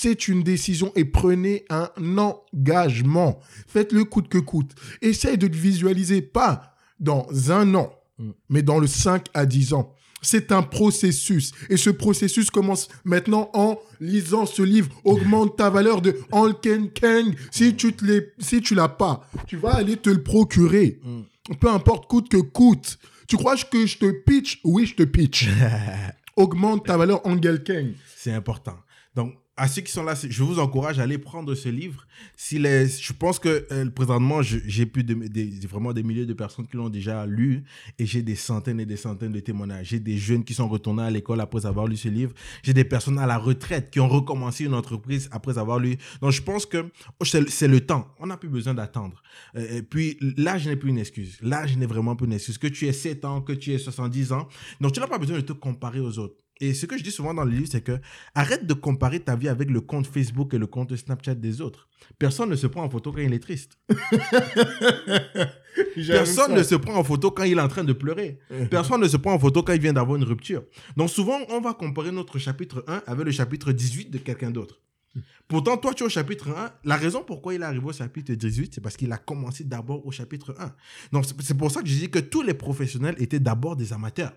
C'est 0.00 0.28
une 0.28 0.44
décision 0.44 0.92
et 0.94 1.04
prenez 1.04 1.64
un 1.70 1.90
engagement. 2.18 3.40
Faites-le 3.66 4.04
coûte 4.04 4.28
que 4.28 4.38
coûte. 4.38 4.70
Essaye 5.02 5.36
de 5.36 5.48
te 5.48 5.56
visualiser, 5.56 6.22
pas 6.22 6.76
dans 7.00 7.26
un 7.50 7.74
an, 7.74 7.92
Mm. 8.20 8.30
mais 8.48 8.62
dans 8.62 8.78
le 8.78 8.86
5 8.86 9.26
à 9.34 9.44
10 9.44 9.72
ans. 9.72 9.92
C'est 10.22 10.52
un 10.52 10.62
processus. 10.62 11.50
Et 11.68 11.76
ce 11.76 11.90
processus 11.90 12.48
commence 12.48 12.86
maintenant 13.04 13.50
en 13.54 13.76
lisant 13.98 14.46
ce 14.46 14.62
livre. 14.62 14.88
Augmente 15.04 15.56
ta 15.56 15.68
valeur 15.68 16.00
de 16.00 16.16
Anken 16.30 16.90
Kang. 16.90 17.34
Si 17.50 17.74
tu 17.74 17.92
si 18.38 18.60
tu 18.60 18.76
l'as 18.76 18.88
pas, 18.88 19.28
tu 19.48 19.56
vas 19.56 19.74
aller 19.74 19.96
te 19.96 20.10
le 20.10 20.22
procurer. 20.22 21.00
Peu 21.58 21.70
importe 21.70 22.08
coûte 22.08 22.28
que 22.28 22.36
coûte. 22.36 22.98
Tu 23.26 23.36
crois 23.36 23.56
que 23.56 23.84
je 23.84 23.98
te 23.98 24.10
pitch? 24.12 24.60
Oui, 24.62 24.86
je 24.86 24.94
te 24.94 25.02
pitch. 25.02 25.48
Augmente 26.36 26.86
ta 26.86 26.96
valeur 26.96 27.20
Angel 27.26 27.64
Kang. 27.64 27.94
C'est 28.16 28.32
important. 28.32 28.76
Donc, 29.16 29.34
à 29.58 29.68
ceux 29.68 29.82
qui 29.82 29.92
sont 29.92 30.02
là, 30.04 30.14
je 30.14 30.42
vous 30.42 30.58
encourage 30.58 30.98
à 30.98 31.02
aller 31.02 31.18
prendre 31.18 31.54
ce 31.54 31.68
livre. 31.68 32.06
S'il 32.36 32.64
est, 32.64 33.02
je 33.02 33.12
pense 33.12 33.38
que 33.38 33.66
euh, 33.72 33.90
présentement, 33.90 34.40
je- 34.40 34.58
j'ai 34.66 34.86
plus 34.86 35.04
de, 35.04 35.14
des- 35.14 35.50
vraiment 35.66 35.92
des 35.92 36.02
milliers 36.02 36.26
de 36.26 36.32
personnes 36.32 36.66
qui 36.66 36.76
l'ont 36.76 36.88
déjà 36.88 37.26
lu 37.26 37.64
et 37.98 38.06
j'ai 38.06 38.22
des 38.22 38.34
centaines 38.36 38.80
et 38.80 38.86
des 38.86 38.96
centaines 38.96 39.32
de 39.32 39.40
témoignages. 39.40 39.88
J'ai 39.88 40.00
des 40.00 40.16
jeunes 40.16 40.44
qui 40.44 40.54
sont 40.54 40.68
retournés 40.68 41.02
à 41.02 41.10
l'école 41.10 41.40
après 41.40 41.66
avoir 41.66 41.86
lu 41.86 41.96
ce 41.96 42.08
livre. 42.08 42.32
J'ai 42.62 42.72
des 42.72 42.84
personnes 42.84 43.18
à 43.18 43.26
la 43.26 43.36
retraite 43.38 43.90
qui 43.90 44.00
ont 44.00 44.08
recommencé 44.08 44.64
une 44.64 44.74
entreprise 44.74 45.28
après 45.32 45.58
avoir 45.58 45.78
lu. 45.78 45.96
Donc, 46.22 46.32
je 46.32 46.42
pense 46.42 46.64
que 46.64 46.86
oh, 47.20 47.24
c'est 47.24 47.68
le 47.68 47.80
temps. 47.80 48.08
On 48.20 48.26
n'a 48.26 48.36
plus 48.36 48.48
besoin 48.48 48.74
d'attendre. 48.74 49.22
Euh, 49.56 49.78
et 49.78 49.82
puis, 49.82 50.16
l'âge 50.36 50.66
n'est 50.66 50.76
plus 50.76 50.90
une 50.90 50.98
excuse. 50.98 51.36
L'âge 51.42 51.76
n'est 51.76 51.86
vraiment 51.86 52.14
plus 52.16 52.26
une 52.26 52.32
excuse. 52.34 52.58
Que 52.58 52.68
tu 52.68 52.86
aies 52.86 52.92
7 52.92 53.24
ans, 53.24 53.40
que 53.40 53.52
tu 53.52 53.72
aies 53.72 53.78
70 53.78 54.32
ans. 54.32 54.48
Donc, 54.80 54.92
tu 54.92 55.00
n'as 55.00 55.06
pas 55.06 55.18
besoin 55.18 55.36
de 55.36 55.42
te 55.42 55.52
comparer 55.52 56.00
aux 56.00 56.18
autres. 56.18 56.36
Et 56.60 56.74
ce 56.74 56.86
que 56.86 56.98
je 56.98 57.04
dis 57.04 57.10
souvent 57.12 57.32
dans 57.34 57.44
le 57.44 57.52
livre, 57.52 57.68
c'est 57.70 57.80
que 57.82 57.98
arrête 58.34 58.66
de 58.66 58.74
comparer 58.74 59.20
ta 59.20 59.36
vie 59.36 59.48
avec 59.48 59.70
le 59.70 59.80
compte 59.80 60.06
Facebook 60.06 60.54
et 60.54 60.58
le 60.58 60.66
compte 60.66 60.94
Snapchat 60.96 61.36
des 61.36 61.60
autres. 61.60 61.88
Personne 62.18 62.50
ne 62.50 62.56
se 62.56 62.66
prend 62.66 62.82
en 62.82 62.90
photo 62.90 63.12
quand 63.12 63.20
il 63.20 63.32
est 63.32 63.38
triste. 63.38 63.78
Personne 66.08 66.54
ne 66.54 66.62
se 66.62 66.74
prend 66.74 66.94
en 66.96 67.04
photo 67.04 67.30
quand 67.30 67.44
il 67.44 67.58
est 67.58 67.60
en 67.60 67.68
train 67.68 67.84
de 67.84 67.92
pleurer. 67.92 68.38
Personne 68.70 69.00
ne 69.00 69.08
se 69.08 69.16
prend 69.16 69.32
en 69.34 69.38
photo 69.38 69.62
quand 69.62 69.72
il 69.72 69.80
vient 69.80 69.92
d'avoir 69.92 70.16
une 70.16 70.24
rupture. 70.24 70.62
Donc 70.96 71.10
souvent, 71.10 71.38
on 71.50 71.60
va 71.60 71.74
comparer 71.74 72.10
notre 72.10 72.38
chapitre 72.38 72.84
1 72.88 73.02
avec 73.06 73.24
le 73.26 73.32
chapitre 73.32 73.72
18 73.72 74.10
de 74.10 74.18
quelqu'un 74.18 74.50
d'autre. 74.50 74.80
Pourtant, 75.48 75.76
toi, 75.78 75.94
tu 75.94 76.02
es 76.02 76.06
au 76.06 76.10
chapitre 76.10 76.50
1. 76.50 76.70
La 76.84 76.96
raison 76.96 77.24
pourquoi 77.26 77.54
il 77.54 77.62
est 77.62 77.64
arrivé 77.64 77.84
au 77.84 77.92
chapitre 77.92 78.32
18, 78.34 78.74
c'est 78.74 78.80
parce 78.80 78.96
qu'il 78.96 79.10
a 79.12 79.16
commencé 79.16 79.64
d'abord 79.64 80.04
au 80.06 80.10
chapitre 80.10 80.54
1. 80.58 80.72
Donc, 81.12 81.24
c'est- 81.24 81.40
c'est 81.42 81.56
pour 81.56 81.70
ça 81.70 81.82
que 81.82 81.88
je 81.88 81.94
dis 81.94 82.10
que 82.10 82.18
tous 82.18 82.42
les 82.42 82.54
professionnels 82.54 83.14
étaient 83.18 83.40
d'abord 83.40 83.74
des 83.76 83.92
amateurs. 83.92 84.32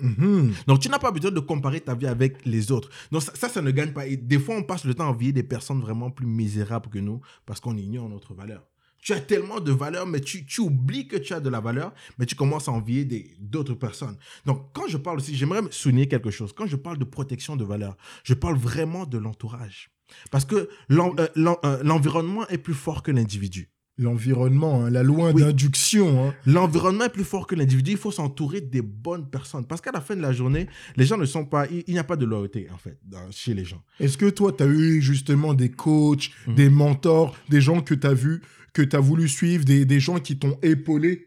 Mhm. 0.00 0.54
Donc, 0.66 0.80
tu 0.80 0.88
n'as 0.88 0.98
pas 0.98 1.10
besoin 1.10 1.30
de 1.30 1.40
comparer 1.40 1.80
ta 1.80 1.94
vie 1.94 2.06
avec 2.06 2.44
les 2.44 2.70
autres. 2.70 2.88
Donc, 3.10 3.22
ça, 3.22 3.48
ça, 3.48 3.62
ne 3.62 3.70
gagne 3.70 3.92
pas. 3.92 4.06
Et 4.06 4.16
des 4.16 4.38
fois, 4.38 4.56
on 4.56 4.62
passe 4.62 4.84
le 4.84 4.94
temps 4.94 5.06
à 5.06 5.10
envier 5.10 5.32
des 5.32 5.42
personnes 5.42 5.80
vraiment 5.80 6.10
plus 6.10 6.26
misérables 6.26 6.88
que 6.88 6.98
nous 6.98 7.20
parce 7.46 7.60
qu'on 7.60 7.76
ignore 7.76 8.08
notre 8.08 8.34
valeur. 8.34 8.62
Tu 9.00 9.12
as 9.12 9.20
tellement 9.20 9.60
de 9.60 9.72
valeur, 9.72 10.06
mais 10.06 10.20
tu, 10.20 10.44
tu 10.44 10.60
oublies 10.60 11.06
que 11.06 11.16
tu 11.16 11.32
as 11.32 11.40
de 11.40 11.48
la 11.48 11.60
valeur, 11.60 11.92
mais 12.18 12.26
tu 12.26 12.34
commences 12.34 12.68
à 12.68 12.72
envier 12.72 13.04
d'autres 13.38 13.74
personnes. 13.74 14.16
Donc, 14.44 14.72
quand 14.72 14.88
je 14.88 14.96
parle 14.96 15.18
aussi, 15.18 15.36
j'aimerais 15.36 15.62
souligner 15.70 16.08
quelque 16.08 16.30
chose. 16.30 16.52
Quand 16.52 16.66
je 16.66 16.76
parle 16.76 16.98
de 16.98 17.04
protection 17.04 17.56
de 17.56 17.64
valeur, 17.64 17.96
je 18.24 18.34
parle 18.34 18.56
vraiment 18.56 19.06
de 19.06 19.18
l'entourage. 19.18 19.90
Parce 20.30 20.44
que 20.44 20.68
euh, 20.90 21.26
euh, 21.36 21.82
l'environnement 21.82 22.46
est 22.48 22.58
plus 22.58 22.74
fort 22.74 23.02
que 23.02 23.10
l'individu. 23.10 23.70
L'environnement, 23.98 24.84
hein, 24.84 24.90
la 24.90 25.02
loi 25.02 25.32
Oui. 25.32 25.42
d'induction. 25.42 26.28
hein. 26.28 26.34
L'environnement 26.46 27.04
est 27.04 27.12
plus 27.12 27.24
fort 27.24 27.46
que 27.46 27.54
l'individu. 27.54 27.90
Il 27.92 27.96
faut 27.96 28.12
s'entourer 28.12 28.60
des 28.60 28.80
bonnes 28.82 29.28
personnes. 29.28 29.66
Parce 29.66 29.80
qu'à 29.80 29.90
la 29.92 30.00
fin 30.00 30.14
de 30.14 30.22
la 30.22 30.32
journée, 30.32 30.68
les 30.96 31.04
gens 31.04 31.16
ne 31.18 31.24
sont 31.26 31.44
pas. 31.44 31.66
Il, 31.66 31.82
il 31.88 31.94
n'y 31.94 31.98
a 31.98 32.04
pas 32.04 32.16
de 32.16 32.24
loyauté, 32.24 32.68
en 32.72 32.78
fait, 32.78 32.98
dans- 33.04 33.30
chez 33.30 33.54
les 33.54 33.64
gens. 33.64 33.82
Est-ce 33.98 34.16
que 34.16 34.30
toi, 34.30 34.52
tu 34.56 34.62
as 34.62 34.66
eu 34.66 35.02
justement 35.02 35.52
des 35.52 35.70
coachs, 35.70 36.30
Mhm. 36.46 36.54
des 36.54 36.70
mentors, 36.70 37.36
des 37.48 37.60
gens 37.60 37.80
que 37.80 37.94
tu 37.94 38.06
as 38.06 38.14
vus, 38.14 38.40
que 38.72 38.82
tu 38.82 38.94
as 38.94 39.00
voulu 39.00 39.28
suivre, 39.28 39.64
des, 39.64 39.84
des 39.84 39.98
gens 40.00 40.18
qui 40.20 40.38
t'ont 40.38 40.58
épaulé? 40.62 41.24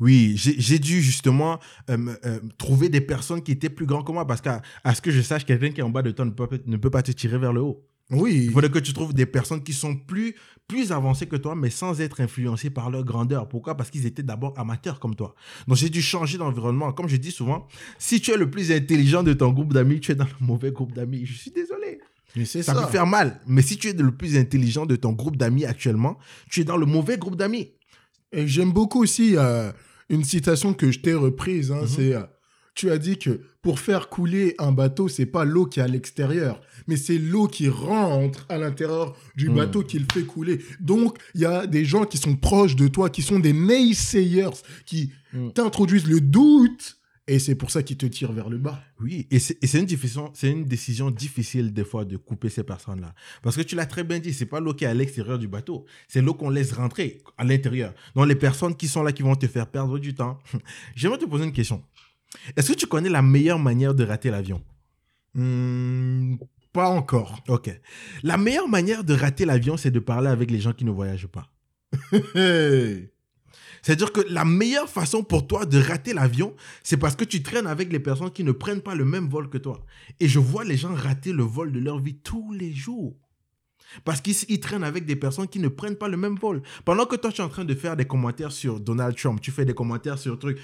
Oui, 0.00 0.32
j'ai 0.36 0.78
dû 0.78 1.02
justement 1.02 1.60
euh, 1.90 1.98
euh, 2.24 2.40
trouver 2.56 2.88
des 2.88 3.02
personnes 3.02 3.42
qui 3.42 3.52
étaient 3.52 3.68
plus 3.68 3.84
grands 3.84 4.02
que 4.02 4.10
moi. 4.10 4.26
Parce 4.26 4.40
qu'à 4.40 4.62
à 4.82 4.94
ce 4.94 5.02
que 5.02 5.10
je 5.10 5.20
sache, 5.20 5.44
quelqu'un 5.44 5.70
qui 5.72 5.80
est 5.80 5.84
en 5.84 5.90
bas 5.90 6.00
de 6.00 6.10
toi 6.10 6.24
ne 6.24 6.30
peut, 6.30 6.48
ne 6.64 6.76
peut 6.78 6.88
pas 6.88 7.02
te 7.02 7.12
tirer 7.12 7.36
vers 7.38 7.52
le 7.52 7.60
haut. 7.60 7.86
Oui. 8.10 8.44
Il 8.46 8.50
faudrait 8.52 8.70
que 8.70 8.78
tu 8.78 8.92
trouves 8.92 9.14
des 9.14 9.26
personnes 9.26 9.62
qui 9.62 9.72
sont 9.72 9.96
plus, 9.96 10.34
plus 10.66 10.90
avancées 10.92 11.26
que 11.26 11.36
toi, 11.36 11.54
mais 11.54 11.70
sans 11.70 12.00
être 12.00 12.20
influencées 12.20 12.70
par 12.70 12.90
leur 12.90 13.04
grandeur. 13.04 13.48
Pourquoi? 13.48 13.76
Parce 13.76 13.90
qu'ils 13.90 14.06
étaient 14.06 14.22
d'abord 14.22 14.58
amateurs 14.58 14.98
comme 15.00 15.14
toi. 15.14 15.34
Donc 15.68 15.76
j'ai 15.76 15.88
dû 15.90 16.02
changer 16.02 16.38
d'environnement. 16.38 16.92
Comme 16.92 17.08
je 17.08 17.16
dis 17.16 17.30
souvent, 17.30 17.66
si 17.98 18.20
tu 18.20 18.30
es 18.32 18.36
le 18.36 18.50
plus 18.50 18.72
intelligent 18.72 19.22
de 19.22 19.32
ton 19.32 19.50
groupe 19.52 19.72
d'amis, 19.72 20.00
tu 20.00 20.12
es 20.12 20.14
dans 20.14 20.24
le 20.24 20.46
mauvais 20.46 20.72
groupe 20.72 20.92
d'amis. 20.92 21.24
Je 21.24 21.34
suis 21.34 21.50
désolé. 21.50 22.00
Mais 22.36 22.44
c'est 22.44 22.62
Ça, 22.62 22.74
ça. 22.74 22.82
peut 22.82 22.90
faire 22.92 23.06
mal. 23.06 23.40
Mais 23.46 23.62
si 23.62 23.76
tu 23.76 23.88
es 23.88 23.92
le 23.92 24.12
plus 24.12 24.36
intelligent 24.36 24.86
de 24.86 24.94
ton 24.96 25.12
groupe 25.12 25.36
d'amis 25.36 25.64
actuellement, 25.64 26.16
tu 26.48 26.60
es 26.60 26.64
dans 26.64 26.76
le 26.76 26.86
mauvais 26.86 27.18
groupe 27.18 27.36
d'amis. 27.36 27.72
Et 28.32 28.46
j'aime 28.46 28.70
beaucoup 28.72 29.02
aussi 29.02 29.36
euh, 29.36 29.72
une 30.08 30.22
citation 30.22 30.72
que 30.72 30.92
je 30.92 31.00
t'ai 31.00 31.14
reprise. 31.14 31.72
hein, 31.72 31.80
Mhm. 31.82 31.88
C'est 31.88 32.14
euh, 32.14 32.22
tu 32.80 32.90
as 32.90 32.98
dit 32.98 33.18
que 33.18 33.40
pour 33.62 33.78
faire 33.78 34.08
couler 34.08 34.54
un 34.58 34.72
bateau, 34.72 35.06
c'est 35.08 35.26
pas 35.26 35.44
l'eau 35.44 35.66
qui 35.66 35.80
est 35.80 35.82
à 35.82 35.86
l'extérieur, 35.86 36.60
mais 36.86 36.96
c'est 36.96 37.18
l'eau 37.18 37.46
qui 37.46 37.68
rentre 37.68 38.46
à 38.48 38.56
l'intérieur 38.56 39.14
du 39.36 39.48
Mhm. 39.50 39.56
bateau 39.56 39.82
qui 39.82 39.98
le 39.98 40.06
fait 40.10 40.22
couler. 40.22 40.60
Donc, 40.80 41.18
il 41.34 41.42
y 41.42 41.44
a 41.44 41.66
des 41.66 41.84
gens 41.84 42.04
qui 42.06 42.16
sont 42.16 42.36
proches 42.36 42.76
de 42.76 42.88
toi, 42.88 43.10
qui 43.10 43.20
sont 43.22 43.38
des 43.38 43.52
naysayers, 43.52 44.56
qui 44.86 45.12
Mhm. 45.34 45.52
t'introduisent 45.52 46.06
le 46.06 46.20
doute, 46.22 46.96
et 47.28 47.38
c'est 47.38 47.54
pour 47.54 47.70
ça 47.70 47.82
qu'ils 47.82 47.98
te 47.98 48.06
tirent 48.06 48.32
vers 48.32 48.48
le 48.48 48.58
bas. 48.58 48.82
Oui, 48.98 49.28
et 49.30 49.38
c'est 49.38 49.58
une, 49.74 49.86
une 50.42 50.64
décision 50.64 51.10
difficile 51.10 51.72
des 51.72 51.84
fois 51.84 52.04
de 52.04 52.16
couper 52.16 52.48
ces 52.48 52.64
personnes-là. 52.64 53.14
Parce 53.42 53.56
que 53.56 53.62
tu 53.62 53.76
l'as 53.76 53.86
très 53.86 54.04
bien 54.04 54.18
dit, 54.18 54.32
c'est 54.32 54.46
pas 54.46 54.58
l'eau 54.58 54.74
qui 54.74 54.84
est 54.84 54.88
à 54.88 54.94
l'extérieur 54.94 55.38
du 55.38 55.46
bateau, 55.48 55.84
c'est 56.08 56.22
l'eau 56.22 56.34
qu'on 56.34 56.50
laisse 56.50 56.72
rentrer 56.72 57.22
à 57.36 57.44
l'intérieur. 57.44 57.92
Donc 58.16 58.26
les 58.26 58.34
personnes 58.34 58.74
qui 58.74 58.88
sont 58.88 59.02
là 59.02 59.12
qui 59.12 59.22
vont 59.22 59.36
te 59.36 59.46
faire 59.46 59.66
perdre 59.70 59.98
du 59.98 60.14
temps. 60.14 60.38
J'aimerais 60.96 61.18
te 61.18 61.26
poser 61.26 61.44
une 61.44 61.52
question. 61.52 61.82
Est-ce 62.56 62.72
que 62.72 62.78
tu 62.78 62.86
connais 62.86 63.08
la 63.08 63.22
meilleure 63.22 63.58
manière 63.58 63.94
de 63.94 64.04
rater 64.04 64.30
l'avion? 64.30 64.62
Hmm, 65.34 66.36
pas 66.72 66.88
encore. 66.88 67.42
Ok. 67.48 67.70
La 68.22 68.36
meilleure 68.36 68.68
manière 68.68 69.04
de 69.04 69.14
rater 69.14 69.44
l'avion, 69.44 69.76
c'est 69.76 69.90
de 69.90 69.98
parler 69.98 70.28
avec 70.28 70.50
les 70.50 70.60
gens 70.60 70.72
qui 70.72 70.84
ne 70.84 70.90
voyagent 70.90 71.28
pas. 71.28 71.50
C'est-à-dire 73.82 74.12
que 74.12 74.20
la 74.28 74.44
meilleure 74.44 74.88
façon 74.88 75.22
pour 75.22 75.46
toi 75.46 75.64
de 75.64 75.78
rater 75.78 76.12
l'avion, 76.12 76.54
c'est 76.82 76.98
parce 76.98 77.16
que 77.16 77.24
tu 77.24 77.42
traînes 77.42 77.66
avec 77.66 77.90
les 77.92 78.00
personnes 78.00 78.30
qui 78.30 78.44
ne 78.44 78.52
prennent 78.52 78.82
pas 78.82 78.94
le 78.94 79.04
même 79.04 79.28
vol 79.28 79.48
que 79.48 79.58
toi. 79.58 79.84
Et 80.20 80.28
je 80.28 80.38
vois 80.38 80.64
les 80.64 80.76
gens 80.76 80.94
rater 80.94 81.32
le 81.32 81.42
vol 81.42 81.72
de 81.72 81.80
leur 81.80 81.98
vie 81.98 82.16
tous 82.16 82.52
les 82.52 82.72
jours. 82.72 83.16
Parce 84.04 84.20
qu'ils 84.20 84.36
ils 84.48 84.60
traînent 84.60 84.84
avec 84.84 85.04
des 85.04 85.16
personnes 85.16 85.48
qui 85.48 85.58
ne 85.58 85.68
prennent 85.68 85.96
pas 85.96 86.08
le 86.08 86.16
même 86.16 86.36
vol. 86.36 86.62
Pendant 86.84 87.06
que 87.06 87.16
toi, 87.16 87.32
tu 87.32 87.40
es 87.40 87.44
en 87.44 87.48
train 87.48 87.64
de 87.64 87.74
faire 87.74 87.96
des 87.96 88.04
commentaires 88.04 88.52
sur 88.52 88.78
Donald 88.78 89.16
Trump, 89.16 89.40
tu 89.40 89.50
fais 89.50 89.64
des 89.64 89.74
commentaires 89.74 90.18
sur 90.18 90.38
trucs, 90.38 90.60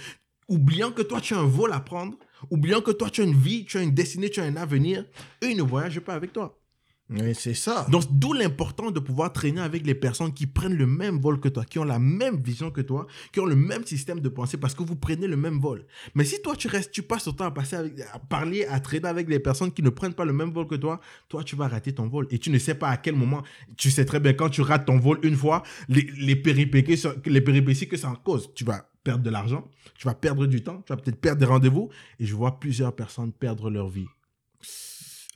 oubliant 0.48 0.92
que 0.92 1.02
toi, 1.02 1.20
tu 1.20 1.34
as 1.34 1.38
un 1.38 1.46
vol 1.46 1.72
à 1.72 1.80
prendre, 1.80 2.16
oubliant 2.50 2.80
que 2.80 2.90
toi, 2.90 3.10
tu 3.10 3.20
as 3.20 3.24
une 3.24 3.34
vie, 3.36 3.64
tu 3.64 3.78
as 3.78 3.82
une 3.82 3.94
destinée, 3.94 4.30
tu 4.30 4.40
as 4.40 4.44
un 4.44 4.56
avenir, 4.56 5.04
eux, 5.42 5.50
ils 5.50 5.56
ne 5.56 5.62
voyagent 5.62 6.00
pas 6.00 6.14
avec 6.14 6.32
toi. 6.32 6.58
Mais 7.08 7.34
c'est 7.34 7.54
ça. 7.54 7.86
Donc, 7.88 8.02
d'où 8.10 8.32
l'important 8.32 8.90
de 8.90 8.98
pouvoir 8.98 9.32
traîner 9.32 9.60
avec 9.60 9.86
les 9.86 9.94
personnes 9.94 10.34
qui 10.34 10.46
prennent 10.46 10.74
le 10.74 10.86
même 10.86 11.18
vol 11.18 11.38
que 11.38 11.48
toi, 11.48 11.64
qui 11.64 11.78
ont 11.78 11.84
la 11.84 12.00
même 12.00 12.36
vision 12.42 12.72
que 12.72 12.80
toi, 12.80 13.06
qui 13.32 13.38
ont 13.38 13.46
le 13.46 13.54
même 13.54 13.86
système 13.86 14.18
de 14.18 14.28
pensée 14.28 14.56
parce 14.56 14.74
que 14.74 14.82
vous 14.82 14.96
prenez 14.96 15.28
le 15.28 15.36
même 15.36 15.60
vol. 15.60 15.86
Mais 16.16 16.24
si 16.24 16.42
toi, 16.42 16.56
tu 16.56 16.66
restes, 16.66 16.90
tu 16.90 17.02
passes 17.02 17.24
ton 17.24 17.32
temps 17.32 17.44
à, 17.44 17.52
passer 17.52 17.76
à 18.12 18.18
parler, 18.18 18.64
à 18.66 18.80
traîner 18.80 19.06
avec 19.06 19.28
les 19.28 19.38
personnes 19.38 19.72
qui 19.72 19.82
ne 19.82 19.90
prennent 19.90 20.14
pas 20.14 20.24
le 20.24 20.32
même 20.32 20.50
vol 20.50 20.66
que 20.66 20.74
toi, 20.74 21.00
toi, 21.28 21.44
tu 21.44 21.54
vas 21.54 21.68
rater 21.68 21.92
ton 21.92 22.08
vol. 22.08 22.26
Et 22.30 22.40
tu 22.40 22.50
ne 22.50 22.58
sais 22.58 22.74
pas 22.74 22.88
à 22.88 22.96
quel 22.96 23.14
moment. 23.14 23.42
Tu 23.76 23.92
sais 23.92 24.04
très 24.04 24.18
bien, 24.18 24.32
quand 24.32 24.48
tu 24.48 24.62
rates 24.62 24.86
ton 24.86 24.98
vol 24.98 25.20
une 25.22 25.36
fois, 25.36 25.62
les, 25.88 26.10
les, 26.18 26.34
péripéties, 26.34 27.00
les 27.24 27.40
péripéties 27.40 27.86
que 27.86 27.96
ça 27.96 28.10
en 28.10 28.16
cause, 28.16 28.50
tu 28.56 28.64
vas 28.64 28.90
perdre 29.04 29.22
de 29.22 29.30
l'argent, 29.30 29.68
tu 29.96 30.08
vas 30.08 30.14
perdre 30.14 30.46
du 30.46 30.64
temps, 30.64 30.82
tu 30.84 30.92
vas 30.92 30.96
peut-être 30.96 31.20
perdre 31.20 31.38
des 31.38 31.46
rendez-vous. 31.46 31.88
Et 32.18 32.26
je 32.26 32.34
vois 32.34 32.58
plusieurs 32.58 32.96
personnes 32.96 33.32
perdre 33.32 33.70
leur 33.70 33.88
vie. 33.88 34.08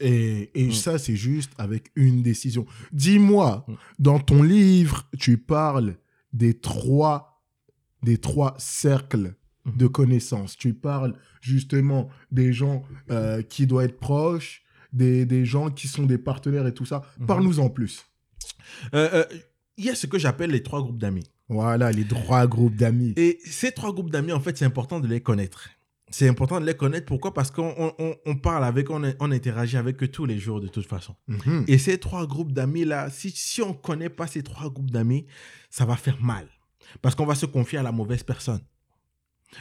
Et, 0.01 0.51
et 0.55 0.67
Mm. 0.69 0.73
ça, 0.73 0.99
c'est 0.99 1.17
juste 1.17 1.53
avec 1.59 1.91
une 1.95 2.23
décision. 2.23 2.67
Dis-moi, 2.93 3.65
Mm. 3.69 3.73
dans 3.99 4.19
ton 4.19 4.43
livre, 4.43 5.09
tu 5.19 5.37
parles 5.39 5.97
des 6.33 6.55
trois, 6.55 7.43
des 8.03 8.19
trois 8.19 8.55
cercles 8.59 9.35
Mhm. 9.67 9.77
de 9.77 9.87
connaissances. 9.89 10.57
Tu 10.57 10.73
parles 10.73 11.15
justement 11.43 12.09
des 12.33 12.53
gens 12.53 12.83
euh, 13.11 13.43
qui 13.43 13.67
doivent 13.67 13.85
être 13.87 13.99
proches, 14.01 14.63
des, 14.93 15.27
des 15.27 15.45
gens 15.45 15.69
qui 15.71 15.87
sont 15.87 16.05
des 16.07 16.17
partenaires 16.19 16.67
et 16.67 16.73
tout 16.73 16.87
ça. 16.87 17.03
Mhm. 17.19 17.27
Parle-nous 17.27 17.61
en 17.61 17.69
plus. 17.69 18.07
Euh, 18.95 19.09
euh, 19.13 19.25
il 19.77 19.85
y 19.85 19.91
a 19.91 19.95
ce 19.95 20.07
que 20.07 20.19
j'appelle 20.19 20.51
les 20.51 20.63
trois 20.63 20.81
groupes 20.81 20.99
d'amis. 20.99 21.31
Voilà, 21.49 21.91
les 21.93 22.07
trois 22.07 22.47
groupes 22.47 22.77
d'amis. 22.77 23.13
Et 23.17 23.39
ces 23.45 23.73
trois 23.73 23.93
groupes 23.93 24.11
d'amis, 24.11 24.33
en 24.33 24.41
fait, 24.41 24.57
c'est 24.57 24.65
important 24.65 24.99
de 25.01 25.09
les 25.09 25.21
connaître. 25.21 25.69
C'est 26.11 26.29
important 26.29 26.61
de 26.61 26.67
les 26.67 26.75
connaître. 26.75 27.07
Pourquoi? 27.07 27.33
Parce 27.33 27.51
qu'on 27.53 27.95
on- 28.27 28.37
parle 28.37 28.65
avec, 28.65 28.91
on, 28.91 29.03
on 29.21 29.31
interagit 29.31 29.77
avec 29.77 30.03
eux 30.03 30.09
tous 30.09 30.27
les 30.27 30.39
jours 30.39 30.61
de 30.61 30.67
toute 30.69 30.87
façon. 30.87 31.15
Mhm. 31.29 31.65
Et 31.69 31.79
ces 31.79 31.99
trois 31.99 32.27
groupes 32.27 32.53
d'amis-là, 32.53 33.11
si, 33.11 33.31
si 33.31 33.63
on 33.63 33.69
ne 33.69 33.75
connaît 33.75 34.09
pas 34.09 34.27
ces 34.27 34.43
trois 34.43 34.71
groupes 34.71 34.91
d'amis, 34.91 35.27
ça 35.71 35.85
va 35.85 35.97
faire 35.97 36.21
mal. 36.23 36.49
Parce 37.01 37.15
qu'on 37.15 37.27
va 37.27 37.37
se 37.37 37.47
confier 37.47 37.79
à 37.79 37.83
la 37.85 37.93
mauvaise 37.93 38.25
personne. 38.25 38.61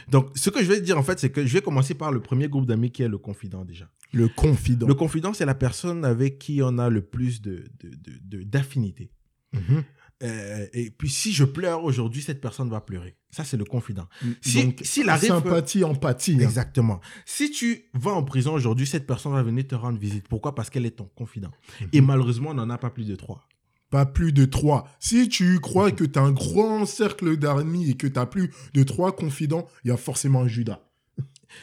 Donc, 0.08 0.30
ce 0.36 0.50
que 0.50 0.62
je 0.62 0.68
vais 0.68 0.80
dire, 0.80 0.98
en 0.98 1.02
fait, 1.02 1.18
c'est 1.18 1.30
que 1.30 1.44
je 1.46 1.52
vais 1.52 1.62
commencer 1.62 1.94
par 1.94 2.12
le 2.12 2.20
premier 2.20 2.48
groupe 2.48 2.66
d'amis 2.66 2.90
qui 2.92 3.02
est 3.02 3.08
le 3.08 3.18
confident 3.18 3.64
déjà. 3.64 3.88
Le 4.12 4.28
confident. 4.28 4.86
Le 4.88 4.94
confident, 4.94 5.32
c'est 5.32 5.46
la 5.46 5.54
personne 5.54 6.04
avec 6.04 6.38
qui 6.38 6.60
on 6.64 6.78
a 6.78 6.88
le 6.88 7.02
plus 7.02 7.42
de- 7.42 7.64
de- 7.80 7.90
de- 7.90 8.18
de- 8.38 8.42
d'affinité. 8.44 9.10
Mhm. 9.52 9.84
Euh, 10.22 10.66
et 10.74 10.90
puis, 10.90 11.08
si 11.08 11.32
je 11.32 11.44
pleure 11.44 11.82
aujourd'hui, 11.84 12.20
cette 12.20 12.40
personne 12.40 12.68
va 12.68 12.80
pleurer. 12.80 13.16
Ça, 13.30 13.42
c'est 13.44 13.56
le 13.56 13.64
confident. 13.64 14.06
Si- 14.42 14.64
Donc, 14.64 14.80
s'il 14.82 15.08
arrive- 15.08 15.28
sympathie, 15.28 15.82
empathie. 15.84 16.34
hein. 16.34 16.40
Exactement. 16.40 17.00
Si 17.24 17.50
tu 17.50 17.86
vas 17.94 18.10
en 18.12 18.22
prison 18.22 18.52
aujourd'hui, 18.52 18.86
cette 18.86 19.06
personne 19.06 19.32
va 19.32 19.42
venir 19.42 19.66
te 19.66 19.74
rendre 19.74 19.98
visite. 19.98 20.28
Pourquoi? 20.28 20.54
Parce 20.54 20.68
qu'elle 20.68 20.84
est 20.84 20.90
ton 20.96 21.06
confident. 21.14 21.50
Mhm. 21.80 21.88
Et 21.94 22.00
malheureusement, 22.02 22.50
on 22.50 22.54
n'en 22.54 22.68
a 22.70 22.76
pas 22.78 22.90
plus 22.90 23.06
de 23.06 23.16
trois. 23.16 23.46
Pas 23.88 24.04
plus 24.06 24.32
de 24.32 24.44
trois. 24.44 24.86
Si 25.00 25.28
tu 25.28 25.58
crois 25.58 25.90
que 25.90 26.04
tu 26.04 26.18
as 26.18 26.22
un 26.22 26.32
grand 26.32 26.84
cercle 26.86 27.36
d'amis 27.36 27.90
et 27.90 27.94
que 27.94 28.06
tu 28.06 28.18
as 28.18 28.26
plus 28.26 28.50
de 28.74 28.82
trois 28.82 29.16
confidents, 29.16 29.66
il 29.84 29.88
y 29.88 29.90
a 29.90 29.96
forcément 29.96 30.42
un 30.42 30.48
Judas. 30.48 30.80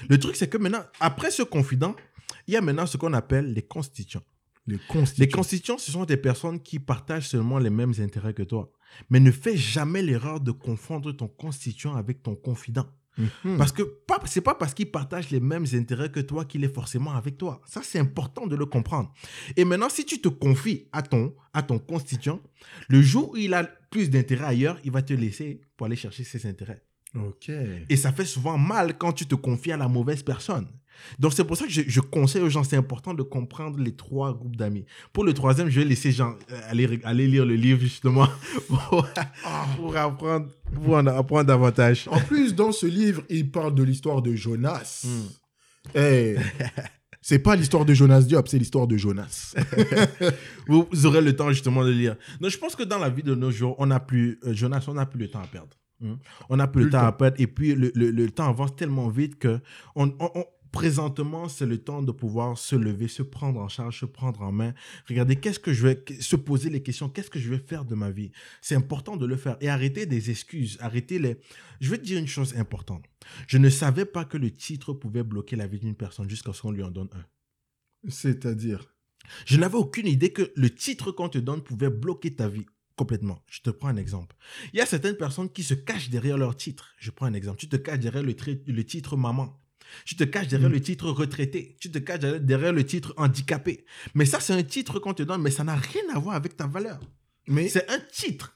Le 0.09 0.19
truc, 0.19 0.35
c'est 0.35 0.49
que 0.49 0.57
maintenant, 0.57 0.83
après 0.99 1.31
ce 1.31 1.43
confident, 1.43 1.95
il 2.47 2.53
y 2.53 2.57
a 2.57 2.61
maintenant 2.61 2.85
ce 2.85 2.97
qu'on 2.97 3.13
appelle 3.13 3.53
les 3.53 3.61
constituants. 3.61 4.23
Les 4.67 4.77
constituants. 4.77 5.24
Les 5.24 5.29
constituants, 5.29 5.77
ce 5.77 5.91
sont 5.91 6.05
des 6.05 6.17
personnes 6.17 6.59
qui 6.62 6.79
partagent 6.79 7.29
seulement 7.29 7.57
les 7.57 7.69
mêmes 7.69 7.93
intérêts 8.00 8.33
que 8.33 8.43
toi. 8.43 8.71
Mais 9.09 9.19
ne 9.19 9.31
fais 9.31 9.57
jamais 9.57 10.01
l'erreur 10.01 10.39
de 10.39 10.51
confondre 10.51 11.12
ton 11.13 11.27
constituant 11.27 11.95
avec 11.95 12.21
ton 12.21 12.36
confident. 12.36 12.86
Mhm. 13.17 13.57
Parce 13.57 13.71
que 13.71 13.81
pas, 13.81 14.19
c'est 14.25 14.41
pas 14.41 14.55
parce 14.55 14.74
qu'il 14.74 14.91
partage 14.91 15.31
les 15.31 15.39
mêmes 15.39 15.65
intérêts 15.74 16.12
que 16.12 16.19
toi 16.19 16.45
qu'il 16.45 16.63
est 16.63 16.74
forcément 16.74 17.13
avec 17.13 17.38
toi. 17.38 17.62
Ça, 17.65 17.81
c'est 17.83 18.00
important 18.00 18.45
de 18.45 18.55
le 18.55 18.65
comprendre. 18.65 19.12
Et 19.55 19.65
maintenant, 19.65 19.89
si 19.89 20.05
tu 20.05 20.21
te 20.21 20.27
confies 20.27 20.88
à 20.91 21.01
ton, 21.01 21.33
à 21.53 21.63
ton 21.63 21.79
constituant, 21.79 22.41
le 22.89 23.01
jour 23.01 23.31
où 23.31 23.38
il 23.38 23.53
a 23.53 23.63
plus 23.63 24.09
d'intérêts 24.09 24.45
ailleurs, 24.45 24.79
il 24.83 24.91
va 24.91 25.01
te 25.01 25.13
laisser 25.13 25.62
pour 25.75 25.88
aller 25.88 25.95
chercher 25.95 26.24
ses 26.24 26.47
intérêts. 26.47 26.83
Ok. 27.15 27.50
Et 27.89 27.95
ça 27.95 28.12
fait 28.12 28.25
souvent 28.25 28.57
mal 28.57 28.97
quand 28.97 29.13
tu 29.13 29.25
te 29.25 29.36
confies 29.36 29.71
à 29.71 29.77
la 29.77 29.88
mauvaise 29.88 30.24
personne. 30.24 30.67
Donc, 31.19 31.33
c'est 31.33 31.43
pour 31.43 31.57
ça 31.57 31.65
que 31.65 31.71
je, 31.71 31.81
je 31.87 31.99
conseille 32.01 32.41
aux 32.41 32.49
gens, 32.49 32.63
c'est 32.63 32.75
important 32.77 33.13
de 33.13 33.23
comprendre 33.23 33.79
les 33.79 33.95
trois 33.95 34.33
groupes 34.33 34.55
d'amis. 34.55 34.85
Pour 35.13 35.23
le 35.23 35.33
troisième, 35.33 35.69
je 35.69 35.79
vais 35.79 35.85
laisser 35.85 36.11
Jean 36.11 36.35
euh, 36.51 36.59
aller, 36.69 36.99
aller 37.03 37.27
lire 37.27 37.45
le 37.45 37.55
livre, 37.55 37.79
justement, 37.79 38.27
pour, 38.67 39.07
pour 39.77 39.97
apprendre, 39.97 40.47
pour 40.73 40.95
en 40.95 41.05
apprendre 41.07 41.45
davantage. 41.45 42.07
En 42.11 42.19
plus, 42.19 42.53
dans 42.55 42.71
ce 42.71 42.85
livre, 42.85 43.23
il 43.29 43.49
parle 43.51 43.73
de 43.75 43.83
l'histoire 43.83 44.21
de 44.21 44.35
Jonas. 44.35 45.05
Hmm. 45.05 45.27
Eh, 45.95 46.35
c'est 47.21 47.39
pas 47.39 47.55
l'histoire 47.55 47.85
de 47.85 47.93
Jonas 47.93 48.21
Diop, 48.21 48.47
c'est 48.47 48.57
l'histoire 48.59 48.87
de 48.87 48.97
Jonas. 48.97 49.55
vous, 50.67 50.87
aurez 51.05 51.21
le 51.21 51.35
temps 51.35 51.49
justement 51.51 51.83
de 51.83 51.91
lire. 51.91 52.15
Donc, 52.39 52.51
je 52.51 52.57
pense 52.57 52.75
que 52.75 52.83
dans 52.83 52.99
la 52.99 53.09
vie 53.09 53.23
de 53.23 53.35
nos 53.35 53.51
jours, 53.51 53.75
on 53.79 53.87
n'a 53.87 53.99
plus, 53.99 54.39
euh, 54.45 54.53
Jonas, 54.53 54.85
on 54.87 54.93
n'a 54.95 55.05
plus 55.05 55.19
le 55.19 55.27
temps 55.29 55.41
à 55.41 55.47
perdre. 55.47 55.75
Hein. 56.03 56.17
On 56.49 56.57
n'a 56.57 56.67
plus, 56.67 56.85
le 56.85 56.89
temps, 56.89 56.99
à 57.05 57.11
perdre. 57.11 57.35
Et 57.39 57.47
puis, 57.47 57.73
le, 57.75 57.91
le- 57.95 58.11
le 58.11 58.29
temps 58.29 58.47
avance 58.49 58.75
tellement 58.75 59.09
vite 59.09 59.39
que 59.39 59.59
on, 59.95 60.07
on- 60.19 60.29
on- 60.35 60.45
présentement, 60.71 61.50
c'est 61.50 61.65
le 61.65 61.77
temps 61.77 62.01
de 62.01 62.12
pouvoir 62.12 62.57
se 62.57 62.75
lever, 62.75 63.07
se 63.07 63.24
prendre 63.24 63.59
en 63.59 63.67
charge, 63.67 64.00
se 64.00 64.05
prendre 64.05 64.41
en 64.41 64.51
main. 64.51 64.74
Regardez, 65.07 65.36
qu'est-ce 65.36 65.59
que 65.59 65.74
je 65.74 65.88
vais, 65.88 66.03
se 66.19 66.36
poser 66.36 66.69
les 66.69 66.81
questions, 66.83 67.09
qu'est-ce 67.09 67.29
que 67.29 67.39
je 67.39 67.50
vais 67.50 67.59
faire 67.59 67.86
de 67.86 67.95
ma 67.95 68.09
vie? 68.09 68.31
C'est 68.62 68.75
important 68.75 69.17
de 69.17 69.25
le 69.25 69.36
faire. 69.36 69.57
Et 69.62 69.69
arrêter 69.69 70.05
des 70.05 70.29
excuses, 70.29 70.77
arrêter 70.81 71.19
les... 71.19 71.38
Je 71.79 71.89
vais 71.89 71.97
te 71.97 72.03
dire 72.03 72.19
une 72.19 72.27
chose 72.27 72.55
importante. 72.57 73.05
Je 73.47 73.57
ne 73.57 73.69
savais 73.69 74.05
pas 74.05 74.25
que 74.25 74.38
le 74.38 74.51
titre 74.51 74.93
pouvait 74.93 75.24
bloquer 75.24 75.55
la 75.55 75.67
vie 75.67 75.79
d'une 75.79 75.95
personne 75.95 76.29
jusqu'à 76.29 76.53
ce 76.53 76.62
qu'on 76.62 76.71
lui 76.71 76.84
en 76.84 76.91
donne 76.91 77.10
un. 77.13 78.10
C'est-à-dire? 78.10 78.93
Je 79.45 79.58
n'avais 79.58 79.75
aucune 79.75 80.08
idée 80.08 80.32
que 80.32 80.51
le 80.56 80.69
titre 80.69 81.12
qu'on 81.12 81.30
te 81.30 81.38
donne 81.38 81.62
pouvait 81.62 81.89
bloquer 81.89 82.36
ta 82.36 82.47
vie 82.47 82.65
complètement. 82.95 83.43
Je 83.47 83.62
te 83.62 83.69
prends 83.69 83.89
un 83.89 83.97
exemple. 83.97 84.36
Il 84.73 84.77
y 84.77 84.82
a 84.82 84.86
certaines 84.86 85.17
personnes 85.17 85.49
qui 85.49 85.63
se 85.63 85.73
cachent 85.73 86.10
derrière 86.10 86.38
leur 86.38 86.56
titre. 86.56 86.93
Je 86.97 87.12
prends 87.12 87.27
un 87.27 87.34
exemple. 87.34 87.60
Tu 87.60 87.69
te 87.69 87.75
caches 87.75 87.99
derrière 87.99 88.23
le, 88.23 88.36
le 88.65 88.84
titre 88.84 89.15
maman. 89.15 89.62
Tu 90.06 90.15
te 90.15 90.23
caches 90.23 90.47
derrière 90.47 90.69
Mm. 90.69 90.73
le 90.73 90.82
titre 90.82 91.10
retraité. 91.10 91.78
Tu 91.80 91.91
te 91.91 91.97
caches 92.00 92.19
derrière, 92.19 92.73
le 92.73 92.86
titre 92.86 93.13
handicapé. 93.17 93.86
Mais 94.15 94.26
ça, 94.26 94.39
c'est 94.39 94.54
un 94.54 94.63
titre 94.63 95.00
qu'on 95.00 95.13
te 95.13 95.23
donne, 95.23 95.41
mais 95.41 95.52
ça 95.52 95.63
n'a 95.63 95.76
rien 95.76 96.04
à 96.13 96.19
voir 96.19 96.36
avec 96.36 96.56
ta 96.58 96.67
valeur. 96.67 97.00
Mais 97.47 97.69
C'est 97.69 97.89
un 97.89 98.00
titre. 98.12 98.54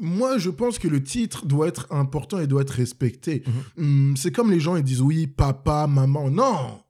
moi, 0.00 0.36
je 0.38 0.50
pense 0.50 0.78
que 0.78 0.88
le 0.88 1.02
titre 1.02 1.46
doit 1.46 1.68
être 1.68 1.86
important 1.90 2.38
et 2.38 2.46
doit 2.46 2.62
être 2.62 2.70
respecté. 2.74 3.42
Mhm. 3.46 3.84
Hum, 4.10 4.16
c'est 4.16 4.30
comme 4.32 4.50
les 4.50 4.60
gens, 4.60 4.76
ils 4.76 4.82
disent 4.84 5.00
oui, 5.00 5.26
papa, 5.26 5.86
maman. 5.86 6.30
Non 6.30 6.80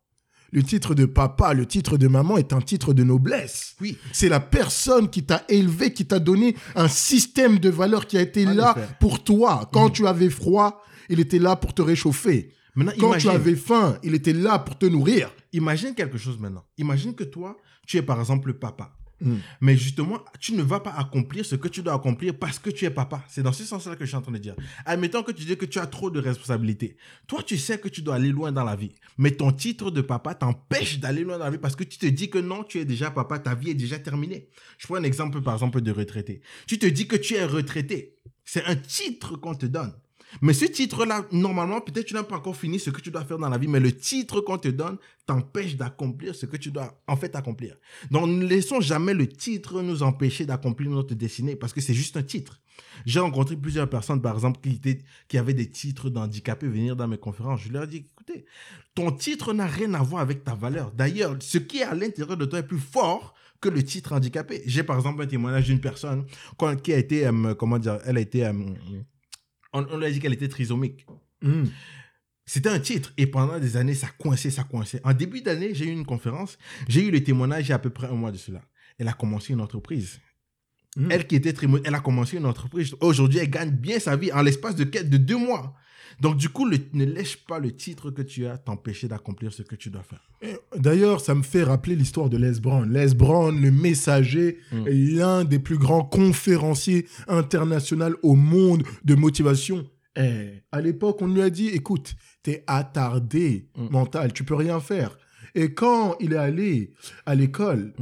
Le 0.52 0.62
titre 0.62 0.94
de 0.94 1.04
papa, 1.06 1.52
le 1.54 1.66
titre 1.66 1.98
de 1.98 2.06
maman 2.08 2.38
est 2.38 2.52
un 2.52 2.60
titre 2.60 2.94
de 2.94 3.02
noblesse. 3.02 3.74
Oui. 3.80 3.98
C'est 4.12 4.28
la 4.28 4.40
personne 4.40 5.10
qui 5.10 5.24
t'a 5.24 5.44
élevé, 5.48 5.92
qui 5.92 6.06
t'a 6.06 6.18
donné 6.20 6.56
un 6.76 6.88
système 6.88 7.58
de 7.58 7.68
valeurs 7.68 8.06
qui 8.06 8.16
a 8.16 8.22
été 8.22 8.44
là 8.44 8.74
pour 9.00 9.22
toi. 9.24 9.68
Quand 9.72 9.86
Mhm. 9.88 9.92
tu 9.92 10.06
avais 10.06 10.30
froid, 10.30 10.82
il 11.10 11.20
était 11.20 11.40
là 11.40 11.56
pour 11.56 11.74
te 11.74 11.82
réchauffer. 11.82 12.52
Maintenant, 12.76 12.92
Quand 12.98 13.08
imagine, 13.08 13.30
tu 13.30 13.36
avais 13.36 13.56
faim, 13.56 13.98
il 14.02 14.14
était 14.14 14.34
là 14.34 14.58
pour 14.58 14.78
te 14.78 14.86
nourrir. 14.86 15.32
imagine 15.52 15.94
quelque 15.94 16.18
chose 16.18 16.38
maintenant. 16.38 16.64
Imagine 16.76 17.14
que 17.14 17.24
toi, 17.24 17.56
tu 17.86 17.96
es 17.96 18.02
par 18.02 18.20
exemple 18.20 18.48
le 18.48 18.58
papa. 18.58 18.92
Mm. 19.20 19.36
Mais 19.62 19.76
justement, 19.76 20.18
tu 20.40 20.52
ne 20.54 20.62
vas 20.62 20.80
pas 20.80 20.90
accomplir 20.90 21.46
ce 21.46 21.56
que 21.56 21.68
tu 21.68 21.82
dois 21.82 21.94
accomplir 21.94 22.38
parce 22.38 22.58
que 22.58 22.68
tu 22.68 22.84
es 22.84 22.90
papa. 22.90 23.24
C'est 23.28 23.42
dans 23.42 23.52
ce 23.52 23.64
sens-là 23.64 23.96
que 23.96 24.04
je 24.04 24.08
suis 24.08 24.16
en 24.16 24.20
train 24.20 24.32
de 24.32 24.38
dire. 24.38 24.54
Admettons 24.84 25.22
que 25.22 25.32
tu 25.32 25.44
dis 25.44 25.56
que 25.56 25.64
tu 25.64 25.78
as 25.78 25.86
trop 25.86 26.10
de 26.10 26.20
responsabilités. 26.20 26.96
Toi, 27.26 27.42
tu 27.42 27.56
sais 27.56 27.78
que 27.78 27.88
tu 27.88 28.02
dois 28.02 28.16
aller 28.16 28.28
loin 28.28 28.52
dans 28.52 28.64
la 28.64 28.76
vie. 28.76 28.92
Mais 29.16 29.30
ton 29.30 29.52
titre 29.52 29.90
de 29.90 30.02
papa 30.02 30.34
t'empêche 30.34 30.98
d'aller 30.98 31.22
loin 31.22 31.38
dans 31.38 31.44
la 31.46 31.50
vie 31.50 31.58
parce 31.58 31.76
que 31.76 31.84
tu 31.84 31.96
te 31.98 32.06
dis 32.06 32.28
que 32.28 32.38
non, 32.38 32.62
tu 32.62 32.78
es 32.78 32.84
déjà 32.84 33.10
papa, 33.10 33.38
ta 33.38 33.54
vie 33.54 33.70
est 33.70 33.74
déjà 33.74 33.98
terminée. 33.98 34.48
Je 34.76 34.86
prends 34.86 34.96
un 34.96 35.02
exemple, 35.02 35.40
par 35.40 35.54
exemple, 35.54 35.80
de 35.80 35.92
retraité. 35.92 36.42
Tu 36.66 36.78
te 36.78 36.86
dis 36.86 37.06
que 37.06 37.16
tu 37.16 37.34
es 37.34 37.44
retraité. 37.46 38.16
C'est 38.44 38.64
un 38.64 38.76
titre 38.76 39.36
qu'on 39.36 39.54
te 39.54 39.66
donne. 39.66 39.94
Mais 40.42 40.52
ce 40.52 40.64
titre-là, 40.64 41.26
normalement, 41.32 41.80
peut-être 41.80 42.06
tu 42.06 42.14
n'as 42.14 42.22
pas 42.22 42.36
encore 42.36 42.56
fini 42.56 42.78
ce 42.78 42.90
que 42.90 43.00
tu 43.00 43.10
dois 43.10 43.24
faire 43.24 43.38
dans 43.38 43.48
la 43.48 43.58
vie, 43.58 43.68
mais 43.68 43.80
le 43.80 43.92
titre 43.92 44.40
qu'on 44.40 44.58
te 44.58 44.68
donne 44.68 44.98
t'empêche 45.26 45.76
d'accomplir 45.76 46.34
ce 46.34 46.46
que 46.46 46.56
tu 46.56 46.70
dois 46.70 47.00
en 47.06 47.16
fait 47.16 47.34
accomplir. 47.34 47.76
Donc, 48.10 48.28
ne 48.28 48.46
laissons 48.46 48.80
jamais 48.80 49.14
le 49.14 49.26
titre 49.26 49.82
nous 49.82 50.02
empêcher 50.02 50.46
d'accomplir 50.46 50.90
notre 50.90 51.14
destinée 51.14 51.56
parce 51.56 51.72
que 51.72 51.80
c'est 51.80 51.94
juste 51.94 52.16
un 52.16 52.22
titre. 52.22 52.60
J'ai 53.04 53.20
rencontré 53.20 53.56
plusieurs 53.56 53.88
personnes, 53.88 54.20
par 54.20 54.34
exemple, 54.34 54.60
qui, 54.60 54.76
étaient, 54.76 54.98
qui 55.28 55.38
avaient 55.38 55.54
des 55.54 55.70
titres 55.70 56.10
d'handicapés 56.10 56.68
venir 56.68 56.96
dans 56.96 57.08
mes 57.08 57.18
conférences. 57.18 57.62
Je 57.62 57.72
leur 57.72 57.84
ai 57.84 57.86
dit, 57.86 58.04
écoutez, 58.12 58.44
ton 58.94 59.10
titre 59.12 59.52
n'a 59.52 59.66
rien 59.66 59.94
à 59.94 60.02
voir 60.02 60.22
avec 60.22 60.44
ta 60.44 60.54
valeur. 60.54 60.92
D'ailleurs, 60.92 61.36
ce 61.40 61.58
qui 61.58 61.78
est 61.78 61.84
à 61.84 61.94
l'intérieur 61.94 62.36
de 62.36 62.44
toi 62.44 62.58
est 62.60 62.66
plus 62.66 62.78
fort 62.78 63.34
que 63.60 63.68
le 63.68 63.82
titre 63.82 64.12
handicapé. 64.12 64.62
J'ai 64.66 64.82
par 64.82 64.96
exemple 64.96 65.22
un 65.22 65.26
témoignage 65.26 65.66
d'une 65.66 65.80
personne 65.80 66.26
qui 66.82 66.92
a 66.92 66.98
été, 66.98 67.26
euh, 67.26 67.54
comment 67.54 67.78
dire, 67.78 67.98
elle 68.04 68.18
a 68.18 68.20
été, 68.20 68.44
euh, 68.44 68.52
on, 69.76 69.86
on 69.90 69.98
lui 69.98 70.06
a 70.06 70.10
dit 70.10 70.20
qu'elle 70.20 70.32
était 70.32 70.48
trisomique. 70.48 71.06
Hum. 71.42 71.70
C'était 72.48 72.68
un 72.68 72.78
titre 72.78 73.12
et 73.16 73.26
pendant 73.26 73.58
des 73.58 73.76
années, 73.76 73.94
ça 73.94 74.08
coinçait, 74.18 74.50
ça 74.50 74.62
coinçait. 74.62 75.00
En 75.02 75.12
début 75.12 75.42
d'année, 75.42 75.74
j'ai 75.74 75.86
eu 75.86 75.90
une 75.90 76.06
conférence, 76.06 76.58
j'ai 76.88 77.04
eu 77.04 77.10
le 77.10 77.22
témoignage 77.22 77.66
il 77.66 77.70
y 77.70 77.72
a 77.72 77.76
à 77.76 77.80
peu 77.80 77.90
près 77.90 78.06
un 78.06 78.14
mois 78.14 78.30
de 78.30 78.36
cela. 78.36 78.62
Elle 78.98 79.08
a 79.08 79.12
commencé 79.12 79.52
une 79.52 79.60
entreprise. 79.60 80.20
Mhm. 80.96 81.08
Elle 81.10 81.26
qui 81.26 81.36
était 81.36 81.52
très 81.52 81.66
elle 81.84 81.94
a 81.94 82.00
commencé 82.00 82.36
une 82.38 82.46
entreprise. 82.46 82.94
Aujourd'hui, 83.00 83.38
elle 83.40 83.50
gagne 83.50 83.70
bien 83.70 83.98
sa 83.98 84.16
vie 84.16 84.32
en 84.32 84.42
l'espace 84.42 84.74
de, 84.76 84.84
de 84.84 85.16
deux 85.18 85.36
mois. 85.36 85.74
Donc, 86.20 86.38
du 86.38 86.48
coup, 86.48 86.64
le- 86.64 86.78
ne 86.94 87.04
lèche 87.04 87.36
pas 87.44 87.58
le 87.58 87.72
titre 87.76 88.10
que 88.10 88.22
tu 88.22 88.46
as 88.46 88.56
t'empêcher 88.56 89.06
d'accomplir 89.06 89.52
ce 89.52 89.62
que 89.62 89.74
tu 89.76 89.90
dois 89.90 90.02
faire. 90.02 90.30
D'ailleurs, 90.74 91.20
ça 91.20 91.34
me 91.34 91.42
fait 91.42 91.62
rappeler 91.62 91.94
l'histoire 91.94 92.30
de 92.30 92.38
Les 92.38 92.58
Brown. 92.58 92.90
Les 92.90 93.12
Brown, 93.14 93.60
le 93.60 93.70
messager, 93.70 94.58
Mm. 94.72 94.86
est 94.88 94.94
l'un 94.94 95.44
des 95.44 95.58
plus 95.58 95.76
grands 95.76 96.04
conférenciers 96.04 97.06
internationaux 97.28 98.16
au 98.22 98.34
monde 98.34 98.82
de 99.04 99.14
motivation. 99.14 99.86
Eh, 100.18 100.62
à 100.72 100.80
l'époque, 100.80 101.20
on 101.20 101.26
lui 101.26 101.42
a 101.42 101.50
dit, 101.50 101.68
écoute, 101.68 102.14
t'es 102.42 102.64
attardé 102.66 103.68
Mm. 103.76 103.88
mental, 103.90 104.32
tu 104.32 104.44
peux 104.44 104.54
rien 104.54 104.80
faire. 104.80 105.18
Et 105.56 105.72
quand 105.72 106.16
il 106.20 106.34
est 106.34 106.36
allé 106.36 106.92
à 107.24 107.34
l'école, 107.34 107.94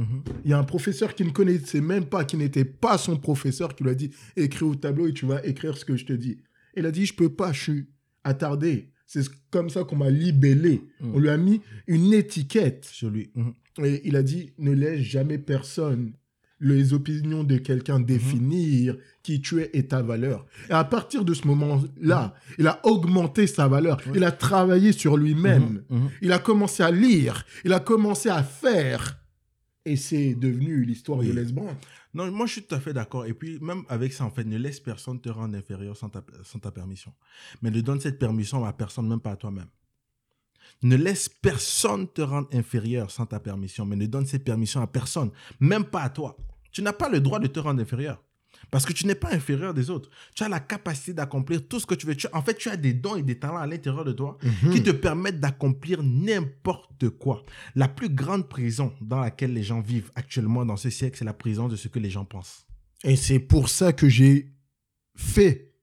il 0.43 0.51
y 0.51 0.53
a 0.53 0.59
un 0.59 0.65
professeur 0.65 1.15
qui 1.15 1.23
ne 1.23 1.29
connaissait 1.29 1.79
même 1.79 2.05
pas, 2.05 2.25
qui 2.25 2.35
n'était 2.35 2.65
pas 2.65 2.97
son 2.97 3.17
professeur, 3.17 3.73
qui 3.75 3.85
lui 3.85 3.91
a 3.91 3.95
dit, 3.95 4.11
écris 4.35 4.65
au 4.65 4.75
tableau 4.75 5.07
et 5.07 5.13
tu 5.13 5.25
vas 5.25 5.43
écrire 5.45 5.77
ce 5.77 5.85
que 5.85 5.95
je 5.95 6.05
te 6.05 6.11
dis. 6.11 6.43
Il 6.75 6.85
a 6.85 6.91
dit, 6.91 7.05
je 7.05 7.13
peux 7.13 7.33
pas, 7.33 7.53
je 7.53 7.61
suis 7.61 7.87
attardé. 8.25 8.91
C'est 9.07 9.23
comme 9.51 9.69
ça 9.69 9.85
qu'on 9.85 9.95
m'a 9.95 10.09
libellé. 10.09 10.81
Mm. 10.99 11.15
On 11.15 11.19
lui 11.19 11.29
a 11.29 11.37
mis 11.37 11.61
une 11.87 12.13
étiquette. 12.13 12.85
Sur 12.85 13.09
lui. 13.09 13.31
Mhm. 13.35 13.53
Et 13.85 14.01
il 14.05 14.15
a 14.17 14.23
dit 14.23 14.51
ne 14.57 14.71
laisse 14.71 15.01
jamais 15.01 15.37
personne 15.37 16.13
les 16.59 16.93
opinions 16.93 17.43
de 17.43 17.57
quelqu'un 17.57 17.99
Mhm. 17.99 18.05
définir 18.05 18.97
qui 19.23 19.41
tu 19.41 19.59
es 19.61 19.69
et 19.73 19.87
ta 19.87 20.01
valeur. 20.01 20.45
Et 20.69 20.73
à 20.73 20.83
partir 20.83 21.25
de 21.25 21.33
ce 21.33 21.45
moment-là, 21.47 22.33
il 22.57 22.67
a 22.67 22.79
augmenté 22.85 23.45
sa 23.47 23.67
valeur. 23.67 23.97
Il 24.13 24.23
a 24.23 24.31
travaillé 24.31 24.91
sur 24.93 25.17
lui-même. 25.17 25.83
Mhm. 25.89 25.99
Mhm. 25.99 26.09
Il 26.21 26.31
a 26.31 26.39
commencé 26.39 26.81
à 26.83 26.91
lire. 26.91 27.45
Il 27.65 27.73
a 27.73 27.79
commencé 27.79 28.29
à 28.29 28.41
faire. 28.43 29.19
Et 29.87 29.97
c'est 29.97 30.33
devenu 30.33 30.83
l'histoire 30.85 31.19
Oui. 31.19 31.27
de 31.27 31.33
Les 31.33 31.51
Brown. 31.51 31.75
Non, 32.13 32.31
moi 32.31 32.45
je 32.47 32.53
suis 32.53 32.63
tout 32.63 32.73
à 32.73 32.79
fait 32.79 32.93
d'accord. 32.93 33.25
Et 33.25 33.33
puis 33.33 33.59
même 33.59 33.83
avec 33.89 34.13
ça, 34.13 34.23
en 34.25 34.31
fait, 34.31 34.45
ne 34.45 34.57
laisse 34.57 34.79
personne 34.79 35.19
te 35.19 35.27
rendre 35.29 35.55
inférieur 35.57 35.95
sans 35.97 36.09
ta, 36.09 36.23
sans 36.43 36.57
ta 36.59 36.71
permission. 36.71 37.11
Mais 37.61 37.69
ne 37.69 37.81
donne 37.81 37.99
cette 37.99 38.17
permission 38.17 38.63
à 38.65 38.71
personne, 38.73 39.07
même 39.07 39.19
pas 39.19 39.31
à 39.31 39.35
toi-même. 39.35 39.67
Ne 40.83 40.95
laisse 40.95 41.29
personne 41.29 42.07
te 42.07 42.21
rendre 42.21 42.47
inférieur 42.53 43.09
sans 43.11 43.25
ta 43.25 43.39
permission, 43.39 43.85
mais 43.85 43.95
ne 43.95 44.05
donne 44.05 44.25
cette 44.25 44.43
permission 44.43 44.81
à 44.81 44.87
personne, 44.87 45.31
même 45.59 45.85
pas 45.85 46.01
à 46.01 46.09
toi. 46.09 46.37
Tu 46.71 46.81
n'as 46.81 46.93
pas 46.93 47.09
le 47.09 47.19
droit 47.21 47.39
de 47.39 47.47
te 47.47 47.59
rendre 47.59 47.81
inférieur. 47.81 48.21
Parce 48.71 48.85
que 48.85 48.93
tu 48.93 49.05
n'es 49.05 49.15
pas 49.15 49.31
inférieur 49.33 49.73
des 49.73 49.89
autres. 49.89 50.09
Tu 50.33 50.43
as 50.43 50.49
la 50.49 50.59
capacité 50.59 51.13
d'accomplir 51.13 51.67
tout 51.67 51.79
ce 51.79 51.85
que 51.85 51.93
tu 51.93 52.07
veux. 52.07 52.15
Tu- 52.15 52.27
en 52.33 52.41
fait, 52.41 52.55
tu 52.55 52.69
as 52.69 52.77
des 52.77 52.93
dons 52.93 53.15
et 53.15 53.21
des 53.21 53.37
talents 53.37 53.57
à 53.57 53.67
l'intérieur 53.67 54.03
de 54.05 54.11
toi 54.11 54.37
qui 54.71 54.81
te 54.81 54.89
permettent 54.91 55.39
d'accomplir 55.39 56.01
n'importe 56.03 57.09
quoi. 57.09 57.43
La 57.75 57.87
plus 57.87 58.09
grande 58.09 58.49
prison 58.49 58.93
dans 59.01 59.19
laquelle 59.19 59.53
les 59.53 59.63
gens 59.63 59.81
vivent 59.81 60.11
actuellement 60.15 60.65
dans 60.65 60.77
ce 60.77 60.89
siècle, 60.89 61.17
c'est 61.17 61.25
la 61.25 61.33
prison 61.33 61.67
de 61.67 61.75
ce 61.75 61.87
que 61.89 61.99
les 61.99 62.09
gens 62.09 62.25
pensent. 62.25 62.65
Et 63.03 63.15
c'est 63.15 63.39
pour 63.39 63.69
ça 63.69 63.93
que 63.93 64.09
j'ai 64.09 64.51
fait 65.15 65.73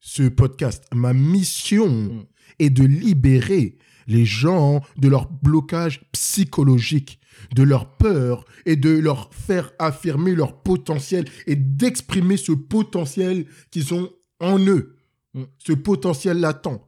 ce 0.00 0.24
podcast. 0.28 0.84
Ma 0.92 1.12
mission 1.12 1.88
Mm. 1.88 2.26
Est 2.58 2.70
de 2.70 2.84
libérer 2.84 3.76
les 4.06 4.24
gens 4.24 4.82
de 4.98 5.08
leur 5.08 5.30
blocage 5.30 6.02
psychologique, 6.12 7.18
de 7.54 7.62
leur 7.62 7.96
peur 7.96 8.44
et 8.66 8.76
de 8.76 8.90
leur 8.90 9.32
faire 9.32 9.72
affirmer 9.78 10.34
leur 10.34 10.62
potentiel 10.62 11.24
et 11.46 11.56
d'exprimer 11.56 12.36
ce 12.36 12.52
potentiel 12.52 13.46
qu'ils 13.70 13.94
ont 13.94 14.10
en 14.40 14.58
eux, 14.58 14.96
Mm. 15.34 15.42
ce 15.58 15.72
potentiel 15.72 16.38
latent. 16.38 16.80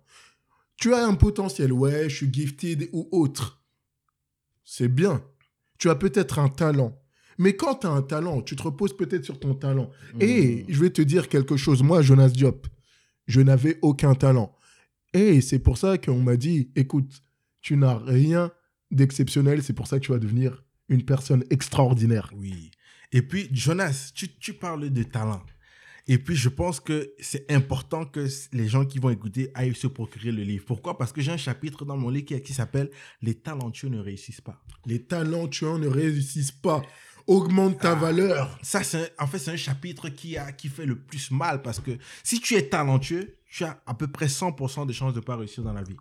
Tu 0.77 0.95
as 0.95 1.05
un 1.05 1.15
potentiel, 1.15 1.73
ouais, 1.73 2.09
je 2.09 2.17
suis 2.17 2.33
gifted 2.33 2.89
ou 2.93 3.09
autre. 3.11 3.65
C'est 4.65 4.89
bien. 4.89 5.23
Tu 5.79 5.91
as 5.91 5.95
peut-être 5.97 6.39
un 6.39 6.49
talent. 6.49 6.97
Mais 7.39 7.57
quand 7.57 7.77
tu 7.77 7.87
as 7.87 7.91
un 7.91 8.03
talent, 8.03 8.43
tu 8.43 8.57
te 8.57 8.63
reposes 8.63 8.97
peut-être 8.97 9.25
sur 9.25 9.39
ton 9.41 9.55
talent. 9.55 9.91
Et 10.21 10.65
je 10.69 10.81
vais 10.81 10.91
te 10.91 11.03
dire 11.03 11.29
quelque 11.29 11.57
chose. 11.57 11.83
Moi, 11.83 12.03
Jonas 12.03 12.29
Diop, 12.31 12.67
je 13.27 13.41
n'avais 13.41 13.79
aucun 13.83 14.15
talent. 14.15 14.56
Et 15.17 15.41
c'est 15.41 15.59
pour 15.59 15.79
ça 15.79 15.97
qu'on 15.99 16.21
m'a 16.21 16.37
dit, 16.37 16.71
écoute, 16.77 17.23
tu 17.63 17.77
n'as 17.77 17.97
rien 17.97 18.53
d'exceptionnel, 18.91 19.63
c'est 19.63 19.73
pour 19.73 19.87
ça 19.87 19.99
que 19.99 20.05
tu 20.05 20.13
vas 20.13 20.19
devenir 20.19 20.63
une 20.89 21.05
personne 21.05 21.43
extraordinaire. 21.51 22.31
Oui. 22.37 22.71
Et 23.13 23.23
puis, 23.23 23.49
Jonas, 23.51 24.13
tu, 24.15 24.29
tu 24.39 24.53
parles 24.53 24.91
de 24.91 25.03
talent. 25.03 25.43
Et 26.07 26.19
puis, 26.19 26.37
je 26.37 26.49
pense 26.51 26.79
que 26.81 27.13
c'est 27.19 27.51
important 27.51 28.05
que 28.05 28.29
les 28.53 28.69
gens 28.69 28.85
qui 28.85 28.99
vont 28.99 29.11
écouter 29.11 29.51
aillent 29.55 29.75
se 29.75 29.87
procurer 29.89 30.31
le 30.33 30.43
livre. 30.43 30.65
Pourquoi? 30.67 30.99
Parce 30.99 31.13
que 31.13 31.21
j'ai 31.21 31.33
un 31.33 31.37
chapitre 31.37 31.85
dans 31.85 31.97
mon 31.97 32.11
livre 32.11 32.27
qui, 32.27 32.41
qui 32.43 32.53
s'appelle 32.53 32.91
Les 33.23 33.35
talentueux 33.35 33.89
ne 33.89 33.99
réussissent 33.99 34.43
pas. 34.43 34.63
Les 34.85 35.03
talentueux 35.03 35.79
ne 35.79 35.89
réussissent 35.89 36.53
pas. 36.53 36.83
Augmente 37.27 37.81
ta 37.81 37.93
Ah. 37.93 37.95
valeur. 37.97 38.59
Ça, 38.63 38.85
c'est 38.85 39.13
en 39.19 39.27
fait, 39.27 39.39
c'est 39.39 39.51
un 39.51 39.57
chapitre 39.57 40.11
qui, 40.11 40.37
a, 40.37 40.53
qui 40.53 40.69
fait 40.69 40.87
le 40.87 40.97
plus 40.97 41.33
mal 41.33 41.61
parce 41.63 41.81
que 41.81 41.99
si 42.23 42.39
tu 42.41 42.55
es 42.55 42.69
talentueux, 42.69 43.36
tu 43.51 43.65
as 43.65 43.83
à 43.87 43.95
peu 43.95 44.07
près 44.07 44.27
100% 44.27 44.87
de 44.87 44.93
chances 44.93 45.13
de 45.13 45.21
ne 45.21 45.25
pas 45.25 45.37
réussir 45.37 45.63
dans 45.63 45.73
la 45.73 45.83
vie. 45.83 45.97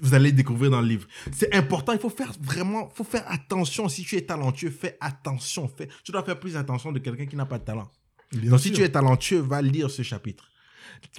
Vous 0.00 0.14
allez 0.14 0.30
le 0.30 0.36
découvrir 0.36 0.70
dans 0.70 0.80
le 0.80 0.88
livre. 0.88 1.06
C'est 1.32 1.54
important, 1.54 1.92
il 1.92 1.98
faut 1.98 2.10
faire 2.10 2.32
vraiment, 2.40 2.90
faut 2.90 3.04
faire 3.04 3.24
attention. 3.30 3.88
Si 3.88 4.04
tu 4.04 4.16
es 4.16 4.22
talentueux, 4.22 4.70
fais 4.70 4.98
attention. 5.00 5.68
Fais, 5.68 5.88
tu 6.04 6.12
dois 6.12 6.22
faire 6.22 6.38
plus 6.38 6.56
attention 6.56 6.92
de 6.92 6.98
quelqu'un 6.98 7.26
qui 7.26 7.36
n'a 7.36 7.46
pas 7.46 7.58
de 7.58 7.64
talent. 7.64 7.90
Bien 8.32 8.50
Donc, 8.50 8.60
si 8.60 8.72
tu 8.72 8.82
es 8.82 8.88
talentueux, 8.90 9.38
va 9.38 9.62
lire 9.62 9.90
ce 9.90 10.02
chapitre. 10.02 10.50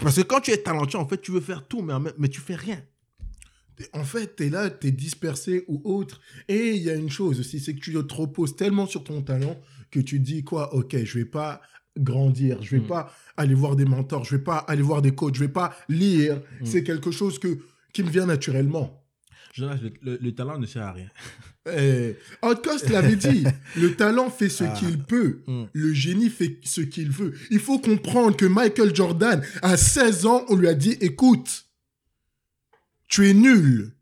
Parce 0.02 0.16
que 0.16 0.22
quand 0.22 0.42
tu 0.42 0.52
es 0.52 0.58
talentueux, 0.58 1.00
en 1.00 1.08
fait, 1.08 1.20
tu 1.20 1.32
veux 1.32 1.42
faire 1.42 1.68
tout, 1.68 1.82
mais, 1.82 1.94
mais 2.18 2.30
tu 2.30 2.40
fais 2.40 2.56
rien. 2.56 2.82
En 3.94 4.04
fait, 4.04 4.36
tu 4.36 4.46
es 4.46 4.50
là, 4.50 4.70
tu 4.70 4.88
es 4.88 4.92
dispersé 4.92 5.64
ou 5.68 5.82
autre. 5.84 6.20
Et 6.48 6.72
il 6.72 6.84
y 6.84 6.90
a 6.90 6.96
une 6.96 7.10
chose 7.10 7.40
aussi, 7.40 7.60
c'est 7.60 7.76
que 7.76 7.80
tu 7.80 7.94
te 7.94 8.14
reposes 8.14 8.56
tellement 8.56 8.88
sur 8.88 9.04
ton 9.04 9.22
talent 9.22 9.60
que 9.92 10.00
tu 10.00 10.20
dis 10.20 10.44
quoi, 10.44 10.74
ok, 10.74 11.04
je 11.04 11.20
vais 11.20 11.26
pas 11.26 11.62
grandir, 11.98 12.62
je 12.62 12.72
vais 12.78 12.82
Mm. 12.84 12.88
pas 12.88 13.14
aller 13.38 13.54
voir 13.56 13.76
des 13.76 13.86
mentors, 13.86 14.24
je 14.26 14.36
vais 14.36 14.44
pas 14.44 14.58
aller 14.58 14.82
voir 14.82 15.02
des 15.02 15.12
coachs, 15.16 15.36
je 15.36 15.42
vais 15.42 15.48
pas 15.48 15.76
lire. 15.90 16.38
Mm. 16.62 16.66
C'est 16.66 16.84
quelque 16.84 17.12
chose 17.12 17.40
que, 17.40 17.60
qui 17.94 18.04
me 18.04 18.10
vient 18.10 18.26
naturellement. 18.26 19.04
Jonas, 19.54 19.78
le, 19.82 19.92
le- 20.04 20.20
le 20.22 20.32
talent 20.36 20.60
ne 20.60 20.66
sert 20.68 20.84
à 20.84 20.92
rien. 20.94 21.10
Eh, 21.76 22.16
Outcast 22.44 22.90
l'avait 22.90 23.16
dit, 23.16 23.44
le 23.76 23.96
talent 23.96 24.30
fait 24.30 24.50
ce 24.50 24.64
Ah. 24.64 24.74
qu'il 24.78 25.00
peut, 25.04 25.42
Mm. 25.48 25.64
le 25.74 25.94
génie 25.94 26.30
fait 26.30 26.60
ce 26.64 26.82
qu'il 26.82 27.10
veut. 27.10 27.34
Il 27.52 27.60
faut 27.60 27.80
comprendre 27.80 28.38
que 28.38 28.46
Michael 28.46 28.96
Jordan, 28.96 29.42
à 29.62 29.76
16 29.78 30.26
ans, 30.26 30.46
on 30.50 30.56
lui 30.56 30.68
a 30.68 30.74
dit, 30.76 30.98
écoute, 31.02 31.66
tu 33.08 33.28
es 33.30 33.34
nul, 33.34 33.94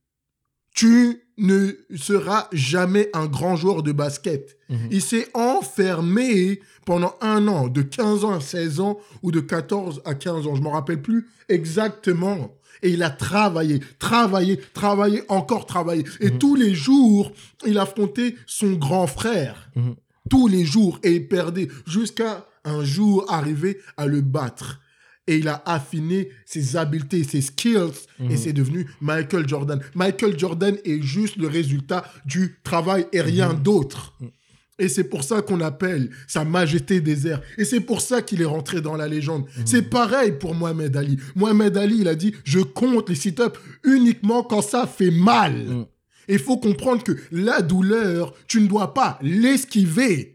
tu 0.74 1.22
ne 1.38 1.72
seras 1.96 2.48
jamais 2.54 3.10
un 3.14 3.26
grand 3.26 3.56
joueur 3.56 3.84
de 3.84 3.92
basket. 3.92 4.58
Mhm. 4.70 4.78
Il 4.92 5.02
s'est 5.02 5.28
enfermé 5.34 6.62
pendant 6.86 7.16
un 7.22 7.48
an, 7.48 7.68
de 7.68 7.82
15 7.82 8.24
ans 8.24 8.34
à 8.34 8.40
16 8.42 8.80
ans 8.80 8.98
ou 9.24 9.32
de 9.32 9.40
14 9.40 10.02
à 10.06 10.14
15 10.14 10.48
ans, 10.48 10.56
je 10.56 10.62
m'en 10.62 10.72
rappelle 10.72 11.02
plus 11.02 11.28
exactement. 11.50 12.56
Et 12.84 12.90
il 12.92 13.04
a 13.04 13.10
travaillé, 13.10 13.80
travaillé, 14.00 14.60
travaillé, 14.74 15.24
encore 15.30 15.66
travaillé. 15.66 16.04
Et 16.20 16.30
Mhm. 16.32 16.38
tous 16.38 16.56
les 16.56 16.74
jours, 16.76 17.32
il 17.66 17.78
affrontait 17.80 18.36
son 18.46 18.74
grand 18.74 19.08
frère. 19.08 19.70
Mhm. 19.76 19.96
Tous 20.30 20.48
les 20.48 20.66
jours. 20.66 21.00
Et 21.04 21.14
il 21.16 21.28
perdait 21.28 21.68
jusqu'à 21.88 22.46
un 22.64 22.84
jour 22.84 23.26
arriver 23.30 23.80
à 23.98 24.08
le 24.08 24.22
battre. 24.22 24.80
Et 25.28 25.38
il 25.38 25.48
a 25.48 25.64
affiné 25.66 26.30
ses 26.46 26.76
habiletés, 26.78 27.24
ses 27.24 27.42
skills, 27.42 27.78
et 28.20 28.24
Mhm. 28.24 28.38
c'est 28.38 28.54
devenu 28.54 28.88
Michael 29.02 29.48
Jordan. 29.50 29.80
Michael 29.96 30.38
Jordan 30.38 30.78
est 30.86 31.02
juste 31.02 31.38
le 31.38 31.48
résultat 31.48 32.04
du 32.26 32.58
travail 32.64 33.08
et 33.12 33.22
rien 33.22 33.54
Mhm. 33.54 33.64
d'autre. 33.64 34.14
Mhm. 34.22 34.30
Et 34.78 34.90
c'est 34.90 35.06
pour 35.06 35.24
ça 35.24 35.42
qu'on 35.42 35.62
appelle 35.62 36.10
sa 36.28 36.44
majesté 36.44 37.00
des 37.00 37.28
airs. 37.28 37.42
Et 37.58 37.64
c'est 37.64 37.80
pour 37.80 38.02
ça 38.02 38.22
qu'il 38.22 38.42
est 38.42 38.46
rentré 38.46 38.82
dans 38.82 38.96
la 38.98 39.08
légende. 39.08 39.46
C'est 39.64 39.84
pareil 39.90 40.34
pour 40.34 40.54
Mohamed 40.54 40.96
Ali. 40.98 41.18
Mohamed 41.34 41.78
Ali, 41.78 42.00
il 42.02 42.08
a 42.10 42.16
dit, 42.16 42.34
je 42.44 42.60
compte 42.60 43.08
les 43.10 43.16
sit-ups 43.16 43.58
uniquement 43.86 44.44
quand 44.44 44.62
ça 44.62 44.86
fait 44.86 45.12
mal. 45.12 45.86
Il 46.28 46.40
faut 46.40 46.58
comprendre 46.58 47.04
que 47.04 47.14
la 47.32 47.62
douleur, 47.62 48.34
tu 48.48 48.60
ne 48.60 48.68
dois 48.68 48.94
pas 48.94 49.18
l'esquiver. 49.22 50.35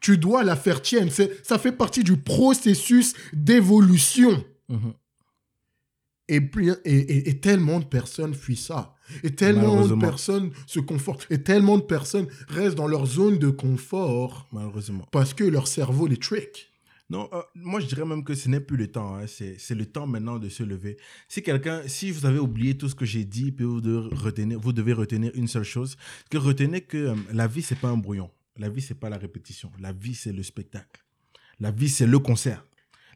Tu 0.00 0.18
dois 0.18 0.44
la 0.44 0.56
faire 0.56 0.82
tienne. 0.82 1.10
Ça 1.10 1.58
fait 1.58 1.72
partie 1.72 2.04
du 2.04 2.16
processus 2.16 3.14
d'évolution. 3.32 4.44
Mhm. 4.68 4.92
Et, 6.28 6.40
puis- 6.40 6.70
et, 6.84 6.96
et- 6.96 7.28
et 7.30 7.38
tellement 7.40 7.78
de 7.78 7.84
personnes 7.84 8.34
fuient 8.34 8.56
ça. 8.56 8.94
Et 9.22 9.30
tellement 9.30 9.86
de 9.86 9.94
personnes 9.94 10.50
se 10.66 10.80
confortent. 10.80 11.26
Et 11.30 11.40
tellement 11.42 11.78
de 11.78 11.82
personnes 11.84 12.26
restent 12.48 12.74
dans 12.76 12.88
leur 12.88 13.06
zone 13.06 13.38
de 13.38 13.50
confort 13.50 14.48
Malheureusement. 14.50 15.06
parce 15.12 15.32
que 15.34 15.44
leur 15.44 15.68
cerveau 15.68 16.08
les 16.08 16.16
trick. 16.16 16.72
Non, 17.08 17.28
euh, 17.32 17.40
moi 17.54 17.78
je 17.78 17.86
dirais 17.86 18.04
même 18.04 18.24
que 18.24 18.34
ce 18.34 18.48
n'est 18.48 18.58
plus 18.58 18.76
le 18.76 18.88
temps. 18.88 19.14
hein. 19.14 19.26
C'est 19.28 19.54
c'est 19.60 19.76
le 19.76 19.86
temps 19.86 20.08
maintenant 20.08 20.40
de 20.40 20.48
se 20.48 20.64
lever. 20.64 20.96
Si 21.28 21.40
quelqu'un, 21.40 21.82
si 21.86 22.10
vous 22.10 22.26
avez 22.26 22.40
oublié 22.40 22.76
tout 22.76 22.88
ce 22.88 22.96
que 22.96 23.04
j'ai 23.04 23.24
dit, 23.24 23.52
puis 23.52 23.64
vous 23.64 23.80
devez 23.80 24.08
retenir, 24.16 24.58
vous 24.58 24.72
devez 24.72 24.92
retenir 24.92 25.30
une 25.36 25.46
seule 25.46 25.62
chose, 25.62 25.96
que 26.30 26.36
retenez 26.38 26.80
que 26.80 26.96
euh, 26.96 27.14
la 27.32 27.46
vie 27.46 27.62
c'est 27.62 27.78
pas 27.78 27.86
un 27.90 27.96
brouillon. 27.96 28.28
La 28.58 28.68
vie 28.68 28.80
c'est 28.80 28.94
pas 28.94 29.08
la 29.08 29.18
répétition. 29.18 29.70
La 29.78 29.92
vie 29.92 30.14
c'est 30.14 30.32
le 30.32 30.42
spectacle. 30.42 31.04
La 31.60 31.70
vie 31.70 31.88
c'est 31.88 32.06
le 32.06 32.18
concert. 32.18 32.64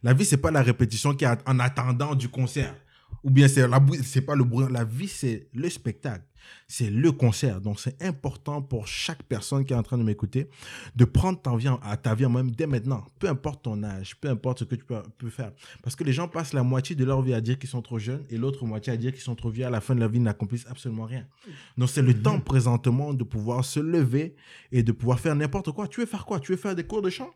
La 0.03 0.14
vie 0.14 0.24
c'est 0.24 0.38
pas 0.38 0.50
la 0.50 0.62
répétition 0.62 1.14
qui 1.14 1.26
en 1.26 1.59
attendant 1.59 2.14
du 2.14 2.29
concert. 2.29 2.74
Ou 3.22 3.31
bien 3.31 3.48
c'est 3.48 3.66
la 3.66 3.81
c'est 4.03 4.22
pas 4.22 4.35
le 4.35 4.44
bruit. 4.44 4.66
La 4.70 4.85
vie, 4.85 5.09
c'est 5.09 5.48
le 5.53 5.68
spectacle. 5.68 6.24
C'est 6.68 6.90
le 6.90 7.12
concert. 7.12 7.61
Donc, 7.61 7.81
c'est 7.81 8.00
important 8.03 8.62
pour 8.62 8.87
chaque 8.87 9.22
personne 9.24 9.64
qui 9.64 9.72
est 9.72 9.76
en 9.76 9.83
train 9.83 9.98
de 9.98 10.03
m'écouter 10.03 10.48
de 10.96 11.05
prendre 11.05 11.40
ta 11.40 11.55
vie, 11.57 11.68
en- 11.68 11.81
à 11.83 11.96
ta 11.96 12.14
vie 12.14 12.24
en 12.26 12.31
même 12.31 12.50
dès 12.50 12.66
maintenant. 12.66 13.05
Peu 13.18 13.29
importe 13.29 13.62
ton 13.64 13.83
âge, 13.83 14.16
peu 14.20 14.29
importe 14.29 14.61
ce 14.61 14.64
que 14.64 14.74
tu 14.74 14.85
peux, 14.85 15.03
peux 15.18 15.31
faire. 15.31 15.53
Parce 15.83 15.96
que 15.96 16.05
les 16.05 16.12
gens 16.12 16.29
passent 16.29 16.53
la 16.53 16.62
moitié 16.62 16.94
de 16.96 17.05
leur 17.05 17.22
vie 17.22 17.35
à 17.35 17.40
dire 17.40 17.59
qu'ils 17.59 17.68
sont 17.70 17.83
trop 17.83 17.98
jeunes 17.98 18.24
et 18.31 18.37
l'autre 18.37 18.64
moitié 18.64 18.92
à 18.92 18.96
dire 18.96 19.12
qu'ils 19.12 19.22
sont 19.22 19.35
trop 19.35 19.50
vieux. 19.50 19.66
À 19.66 19.70
la 19.70 19.81
fin 19.81 19.94
de 19.94 20.00
leur 20.00 20.09
vie, 20.09 20.18
ils 20.18 20.22
n'accomplissent 20.22 20.66
absolument 20.68 21.05
rien. 21.05 21.26
Donc, 21.76 21.88
c'est 21.90 22.03
le 22.03 22.12
Mhm. 22.14 22.22
temps 22.22 22.40
présentement 22.40 23.12
de 23.14 23.24
pouvoir 23.24 23.64
se 23.64 23.81
lever 23.81 24.35
et 24.72 24.83
de 24.83 24.92
pouvoir 24.92 25.20
faire 25.20 25.35
n'importe 25.35 25.70
quoi. 25.72 25.88
Tu 25.88 26.00
veux 26.00 26.07
faire 26.07 26.24
quoi? 26.24 26.40
Tu 26.40 26.53
veux 26.53 26.59
faire 26.59 26.74
des 26.74 26.85
cours 26.85 27.03
de 27.03 27.11
chant? 27.11 27.31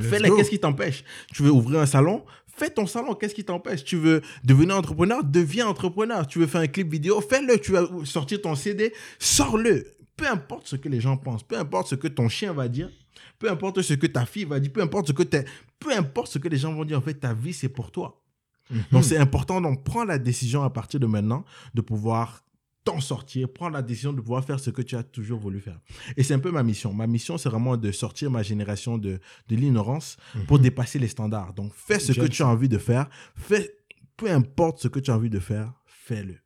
Fais-les, 0.00 0.28
qu'est-ce 0.36 0.50
qui 0.50 0.58
t'empêche? 0.60 1.02
Tu 1.32 1.42
veux 1.42 1.50
ouvrir 1.50 1.80
un 1.80 1.86
salon? 1.86 2.22
Fais 2.58 2.70
ton 2.70 2.86
salon, 2.86 3.14
qu'est-ce 3.14 3.34
qui 3.34 3.44
t'empêche? 3.44 3.84
Tu 3.84 3.96
veux 3.96 4.20
devenir 4.42 4.76
entrepreneur? 4.76 5.22
Deviens 5.22 5.68
entrepreneur. 5.68 6.26
Tu 6.26 6.40
veux 6.40 6.46
faire 6.46 6.60
un 6.60 6.66
clip 6.66 6.90
vidéo? 6.90 7.20
Fais-le. 7.20 7.58
Tu 7.60 7.72
veux 7.72 8.04
sortir 8.04 8.42
ton 8.42 8.56
CD 8.56 8.92
Sors-le. 9.18 9.86
Peu 10.16 10.26
importe 10.26 10.66
ce 10.66 10.74
que 10.74 10.88
les 10.88 11.00
gens 11.00 11.16
pensent, 11.16 11.44
peu 11.44 11.56
importe 11.56 11.86
ce 11.86 11.94
que 11.94 12.08
ton 12.08 12.28
chien 12.28 12.52
va 12.52 12.66
dire, 12.66 12.90
peu 13.38 13.48
importe 13.48 13.80
ce 13.82 13.94
que 13.94 14.08
ta 14.08 14.26
fille 14.26 14.44
va 14.44 14.58
dire, 14.58 14.72
peu 14.72 14.82
importe 14.82 15.06
ce 15.06 15.12
que 15.12 15.22
t'es, 15.22 15.44
peu 15.78 15.96
importe 15.96 16.32
ce 16.32 16.38
que 16.40 16.48
les 16.48 16.56
gens 16.56 16.74
vont 16.74 16.84
dire, 16.84 16.98
en 16.98 17.00
fait, 17.00 17.14
ta 17.14 17.32
vie, 17.34 17.52
c'est 17.52 17.68
pour 17.68 17.92
toi. 17.92 18.20
Mhm. 18.68 18.82
Donc, 18.90 19.04
c'est 19.04 19.16
important. 19.16 19.60
Donc, 19.60 19.84
prends 19.84 20.04
la 20.04 20.18
décision 20.18 20.64
à 20.64 20.70
partir 20.70 20.98
de 20.98 21.06
maintenant 21.06 21.44
de 21.74 21.80
pouvoir 21.80 22.42
t'en 22.90 23.00
sortir, 23.00 23.52
prendre 23.52 23.72
la 23.74 23.82
décision 23.82 24.12
de 24.12 24.20
pouvoir 24.20 24.44
faire 24.44 24.58
ce 24.60 24.70
que 24.70 24.82
tu 24.82 24.96
as 24.96 25.02
toujours 25.02 25.38
voulu 25.40 25.60
faire. 25.60 25.78
Et 26.16 26.22
c'est 26.22 26.34
un 26.34 26.38
peu 26.38 26.50
ma 26.50 26.62
mission. 26.62 26.92
Ma 26.94 27.06
mission, 27.06 27.36
c'est 27.38 27.48
vraiment 27.48 27.76
de 27.76 27.92
sortir 27.92 28.30
ma 28.30 28.42
génération 28.42 28.96
de, 28.98 29.20
de 29.48 29.56
l'ignorance 29.56 30.16
pour 30.46 30.56
Mhm. 30.56 30.62
dépasser 30.62 30.98
les 30.98 31.08
standards. 31.08 31.52
Donc, 31.54 31.72
fais 31.74 31.98
ce 31.98 32.12
que 32.12 32.26
tu 32.26 32.42
as 32.42 32.48
envie 32.48 32.68
de 32.68 32.78
faire. 32.78 33.08
Fais, 33.36 33.76
peu 34.16 34.30
importe 34.30 34.80
ce 34.80 34.88
que 34.88 35.00
tu 35.00 35.10
as 35.10 35.14
envie 35.16 35.28
de 35.30 35.38
faire, 35.38 35.72
fais-le. 35.86 36.36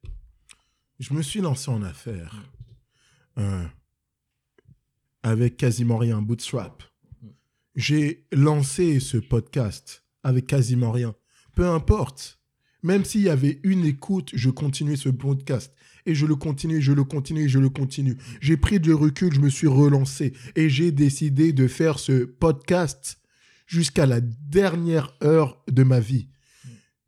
Je 0.98 1.14
me 1.14 1.22
suis 1.22 1.40
lancé 1.40 1.70
en 1.70 1.82
affaires 1.82 2.42
euh, 3.38 3.64
avec 5.22 5.56
quasiment 5.56 5.98
rien, 5.98 6.20
bootstrap. 6.22 6.82
J'ai 7.74 8.26
lancé 8.32 9.00
ce 9.00 9.16
podcast 9.16 10.04
avec 10.22 10.46
quasiment 10.46 10.90
rien. 10.92 11.14
Peu 11.54 11.66
importe. 11.68 12.38
Même 12.82 13.04
s'il 13.04 13.22
y 13.22 13.28
avait 13.28 13.60
une 13.62 13.84
écoute, 13.84 14.30
je 14.34 14.50
continuais 14.50 14.96
ce 14.96 15.08
podcast. 15.08 15.72
Et 16.06 16.14
je 16.14 16.26
le 16.26 16.34
continue, 16.34 16.80
je 16.80 16.92
le 16.92 17.04
continue, 17.04 17.48
je 17.48 17.58
le 17.58 17.68
continue. 17.68 18.16
J'ai 18.40 18.56
pris 18.56 18.80
du 18.80 18.92
recul, 18.92 19.32
je 19.32 19.40
me 19.40 19.48
suis 19.48 19.68
relancé. 19.68 20.32
Et 20.56 20.68
j'ai 20.68 20.90
décidé 20.90 21.52
de 21.52 21.68
faire 21.68 21.98
ce 21.98 22.24
podcast 22.24 23.18
jusqu'à 23.66 24.06
la 24.06 24.20
dernière 24.20 25.14
heure 25.22 25.62
de 25.70 25.82
ma 25.82 26.00
vie. 26.00 26.28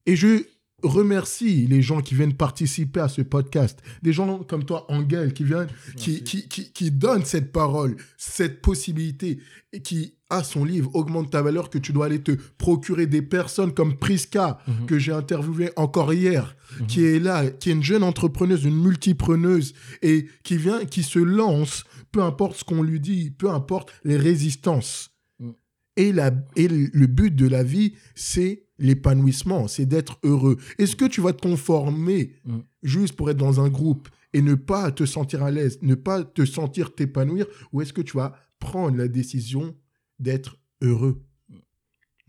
Et 0.07 0.17
je 0.17 0.45
remercie 0.88 1.66
les 1.66 1.83
gens 1.83 2.01
qui 2.01 2.14
viennent 2.14 2.35
participer 2.35 3.01
à 3.01 3.09
ce 3.09 3.23
podcast. 3.23 3.81
Des 4.03 4.12
gens 4.12 4.38
comme 4.44 4.64
toi, 4.64 4.85
Angel, 4.90 5.33
qui 5.33 5.44
viennent, 5.44 5.68
qui, 5.97 6.23
qui, 6.23 6.49
qui, 6.49 6.73
qui 6.73 6.90
donnent 6.90 7.25
cette 7.25 7.53
parole, 7.53 7.97
cette 8.16 8.61
possibilité, 8.61 9.38
et 9.73 9.81
qui 9.83 10.14
a 10.31 10.42
son 10.42 10.64
livre, 10.64 10.90
Augmente 10.94 11.31
ta 11.31 11.42
valeur, 11.42 11.70
que 11.70 11.79
tu 11.79 11.92
dois 11.92 12.07
aller 12.07 12.23
te 12.23 12.33
procurer 12.59 13.07
des 13.07 13.23
personnes 13.23 13.73
comme 13.75 13.97
Priska, 13.97 14.59
Mhm. 14.66 14.87
que 14.87 14.99
j'ai 14.99 15.12
interviewé 15.12 15.70
encore 15.77 16.12
hier, 16.12 16.57
Mhm. 16.81 16.87
qui 16.87 17.05
est 17.05 17.18
là, 17.20 17.47
qui 17.51 17.70
est 17.70 17.73
une 17.73 17.83
jeune 17.83 18.03
entrepreneuse, 18.03 18.64
une 18.64 18.81
multipreneuse, 18.81 19.75
et 20.03 20.27
qui 20.42 20.57
vient, 20.57 20.85
qui 20.85 21.03
se 21.03 21.18
lance, 21.18 21.85
peu 22.12 22.23
importe 22.23 22.57
ce 22.59 22.64
qu'on 22.64 22.83
lui 22.83 23.01
dit, 23.01 23.31
peu 23.31 23.51
importe 23.51 23.92
les 24.05 24.16
résistances. 24.16 25.11
Mhm. 25.38 25.53
Et, 25.97 26.12
la, 26.12 26.31
et 26.57 26.68
le 26.68 27.07
but 27.07 27.35
de 27.35 27.47
la 27.47 27.62
vie, 27.62 27.94
c'est 28.14 28.63
l'épanouissement, 28.79 29.69
c'est 29.69 29.87
d'être 29.87 30.19
heureux. 30.23 30.57
Est-ce 30.79 30.97
que 30.97 31.05
tu 31.05 31.21
vas 31.21 31.33
te 31.33 31.41
conformer 31.43 32.33
Mhm. 32.45 32.63
juste 32.83 33.15
pour 33.17 33.31
être 33.31 33.37
dans 33.37 33.61
un 33.61 33.69
groupe 33.69 34.09
et 34.33 34.43
ne 34.43 34.55
pas 34.55 34.91
te 34.91 35.07
sentir 35.07 35.43
à 35.43 35.51
l'aise, 35.51 35.79
ne 35.83 35.95
pas 35.95 36.25
te 36.25 36.45
sentir 36.45 36.95
t'épanouir, 36.95 37.47
ou 37.73 37.81
est-ce 37.83 37.93
que 37.93 38.03
tu 38.03 38.17
vas 38.17 38.35
prendre 38.59 38.97
la 38.97 39.09
décision 39.09 39.75
d'être 40.19 40.59
heureux? 40.83 41.23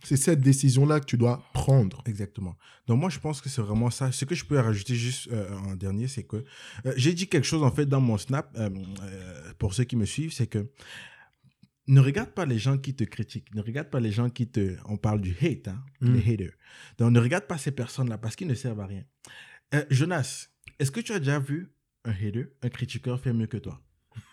C'est 0.04 0.18
cette 0.18 0.42
décision-là 0.42 1.00
que 1.00 1.06
tu 1.06 1.18
dois 1.18 1.42
prendre. 1.54 2.04
Exactement. 2.06 2.56
Donc 2.86 3.00
moi, 3.00 3.10
je 3.10 3.18
pense 3.18 3.42
que 3.42 3.50
c'est 3.50 3.62
vraiment 3.62 3.90
ça. 3.90 4.12
Ce 4.12 4.24
que 4.24 4.36
je 4.36 4.46
peux 4.46 4.60
rajouter 4.60 4.94
juste 4.94 5.30
euh, 5.32 5.50
en 5.58 5.76
dernier, 5.76 6.08
c'est 6.08 6.22
que 6.22 6.38
euh, 6.86 6.94
j'ai 6.96 7.14
dit 7.16 7.28
quelque 7.28 7.46
chose 7.48 7.64
en 7.64 7.72
fait 7.72 7.88
dans 7.88 8.02
mon 8.02 8.20
snap, 8.20 8.56
euh, 8.60 8.70
pour 9.58 9.74
ceux 9.74 9.84
qui 9.84 9.96
me 9.96 10.06
suivent, 10.06 10.32
c'est 10.32 10.46
que 10.46 10.68
ne 11.88 12.00
regarde 12.00 12.32
pas 12.32 12.46
les 12.46 12.58
gens 12.58 12.78
qui 12.78 12.96
te 12.96 13.04
critiquent, 13.04 13.54
ne 13.56 13.62
regarde 13.62 13.90
pas 13.90 14.00
les 14.00 14.12
gens 14.12 14.30
qui 14.30 14.48
te... 14.48 14.76
On 14.86 14.98
parle 14.98 15.22
du 15.22 15.36
hate, 15.42 15.68
hein, 15.68 15.84
Mm. 16.02 16.14
les 16.16 16.34
haters. 16.34 16.54
Donc 16.98 17.12
ne 17.12 17.20
regarde 17.20 17.46
pas 17.46 17.58
ces 17.58 17.72
personnes-là 17.72 18.18
parce 18.18 18.36
qu'ils 18.36 18.48
ne 18.48 18.54
servent 18.56 18.80
à 18.82 18.86
rien. 18.88 19.04
Euh, 19.74 19.84
Jonas, 19.90 20.50
est-ce 20.80 20.92
que 20.92 21.00
tu 21.00 21.12
as 21.14 21.20
déjà 21.20 21.40
vu 21.40 21.72
un 22.06 22.12
hater, 22.12 22.48
un 22.64 22.70
critiqueur 22.70 23.20
faire 23.20 23.34
mieux 23.34 23.48
que 23.48 23.58
toi? 23.58 23.82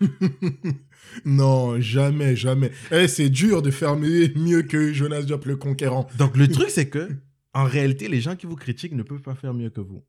Non, 1.24 1.80
jamais, 1.80 2.36
jamais. 2.36 2.70
Eh, 2.90 3.08
c'est 3.08 3.28
dur 3.30 3.62
de 3.62 3.70
faire 3.70 3.96
mieux, 3.96 4.32
mieux 4.36 4.62
que 4.62 4.92
Jonas 4.92 5.22
Diop 5.22 5.44
le 5.46 5.56
conquérant. 5.56 6.08
Donc 6.18 6.36
le 6.36 6.48
truc, 6.56 6.70
c'est 6.70 6.88
que 6.88 7.08
en 7.54 7.64
réalité, 7.64 8.08
les 8.08 8.20
gens 8.20 8.36
qui 8.36 8.46
vous 8.46 8.56
critiquent 8.56 8.94
ne 8.94 9.02
peuvent 9.02 9.20
pas 9.22 9.34
faire 9.34 9.52
mieux 9.54 9.70
que 9.70 9.80
vous. 9.80 10.02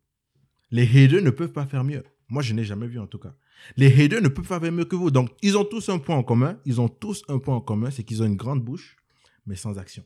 Les 0.72 0.84
haters 0.84 1.22
ne 1.22 1.30
peuvent 1.30 1.52
pas 1.52 1.66
faire 1.66 1.84
mieux. 1.84 2.04
Moi, 2.30 2.42
je 2.42 2.54
n'ai 2.54 2.64
jamais 2.64 2.88
vu 2.88 3.00
en 3.00 3.08
tout 3.08 3.20
cas. 3.20 3.34
Les 3.78 3.88
haters 4.04 4.22
ne 4.22 4.28
peuvent 4.30 4.48
pas 4.48 4.60
faire 4.60 4.72
mieux 4.72 4.86
que 4.86 4.96
vous. 4.96 5.12
Donc, 5.12 5.30
ils 5.42 5.58
ont 5.58 5.66
tous 5.66 5.90
un 5.90 6.00
point 6.00 6.16
en 6.18 6.24
commun. 6.24 6.58
Ils 6.66 6.82
ont 6.82 6.90
tous 6.90 7.24
un 7.28 7.40
point 7.40 7.56
en 7.56 7.62
commun, 7.62 7.92
c'est 7.92 8.04
qu'ils 8.04 8.22
ont 8.24 8.26
une 8.26 8.36
grande 8.36 8.64
bouche, 8.64 8.98
mais 9.46 9.56
sans 9.56 9.78
action. 9.78 10.04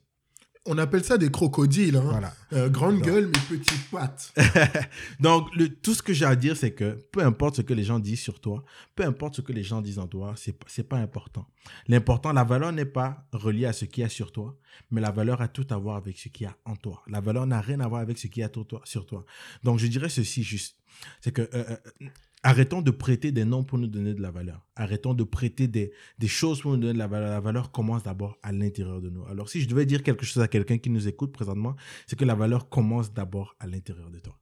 On 0.70 0.78
appelle 0.80 1.06
ça 1.06 1.18
des 1.18 1.32
crocodiles. 1.32 1.96
Hein. 1.96 2.04
Voilà. 2.10 2.34
Euh, 2.52 2.68
grande 2.70 3.00
gueule, 3.00 3.28
mais 3.34 3.58
petites 3.58 3.90
pattes. 3.90 4.34
Donc, 5.22 5.48
le- 5.56 5.70
tout 5.70 5.94
ce 5.94 6.02
que 6.04 6.12
j'ai 6.12 6.26
à 6.26 6.36
dire, 6.36 6.58
c'est 6.58 6.72
que 6.74 7.00
peu 7.14 7.22
importe 7.24 7.56
ce 7.56 7.62
que 7.62 7.74
les 7.74 7.84
gens 7.84 8.00
disent 8.00 8.20
sur 8.20 8.42
toi, 8.42 8.66
peu 8.94 9.06
importe 9.06 9.36
ce 9.38 9.42
que 9.42 9.54
les 9.54 9.64
gens 9.64 9.82
disent 9.82 9.98
en 10.00 10.08
toi, 10.08 10.34
c'est 10.36 10.52
pas- 10.52 10.66
c'est 10.68 10.84
pas 10.88 10.98
important. 10.98 11.48
L'important, 11.88 12.34
la 12.34 12.44
valeur 12.44 12.74
n'est 12.74 12.84
pas 12.86 13.28
reliée 13.32 13.66
à 13.66 13.72
ce 13.72 13.86
qu'il 13.86 14.02
y 14.02 14.06
a 14.06 14.10
sur 14.10 14.34
toi, 14.34 14.58
mais 14.92 15.00
la 15.00 15.12
valeur 15.12 15.42
a 15.42 15.48
tout 15.48 15.66
à 15.70 15.78
voir 15.78 15.96
avec 15.96 16.18
ce 16.20 16.28
qu'il 16.28 16.44
y 16.46 16.50
a 16.50 16.58
en 16.66 16.76
toi. 16.76 17.02
La 17.08 17.22
valeur 17.22 17.48
n'a 17.48 17.62
rien 17.62 17.80
à 17.80 17.88
voir 17.88 18.02
avec 18.02 18.18
ce 18.18 18.28
qu'il 18.28 18.42
y 18.42 18.44
a. 18.44 18.50
Sur 18.84 19.06
toi. 19.06 19.24
Donc, 19.64 19.80
je 19.80 19.88
dirais 19.88 20.10
ceci 20.10 20.44
juste, 20.44 20.77
c'est 21.22 21.32
que 21.32 21.42
euh, 21.42 21.48
euh, 21.54 22.08
arrêtons 22.44 22.82
de 22.82 22.92
prêter 22.92 23.32
des 23.32 23.46
noms 23.46 23.64
pour 23.64 23.78
nous 23.78 23.88
donner 23.88 24.14
de 24.14 24.22
la 24.22 24.32
valeur. 24.32 24.66
Arrêtons 24.76 25.14
de 25.14 25.24
prêter 25.24 25.68
des, 25.68 25.92
des 26.20 26.28
choses 26.28 26.62
pour 26.62 26.72
nous 26.72 26.78
donner 26.78 26.94
de 26.94 26.98
la 26.98 27.08
valeur. 27.08 27.30
La 27.30 27.40
valeur 27.40 27.72
commence 27.72 28.04
d'abord 28.04 28.38
à 28.44 28.52
l'intérieur 28.52 29.02
de 29.02 29.10
nous. 29.10 29.26
Alors, 29.26 29.50
si 29.50 29.62
je 29.62 29.68
devais 29.68 29.86
dire 29.86 30.04
quelque 30.04 30.26
chose 30.26 30.42
à 30.42 30.48
quelqu'un 30.48 30.78
qui 30.78 30.90
nous 30.90 31.08
écoute 31.08 31.32
présentement, 31.32 31.76
c'est 32.06 32.18
que 32.18 32.26
la 32.26 32.36
valeur 32.36 32.70
commence 32.70 33.14
d'abord 33.14 33.56
à 33.60 33.68
l'intérieur 33.68 34.10
de 34.10 34.20
toi. 34.20 34.38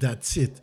That's 0.00 0.36
it. 0.36 0.62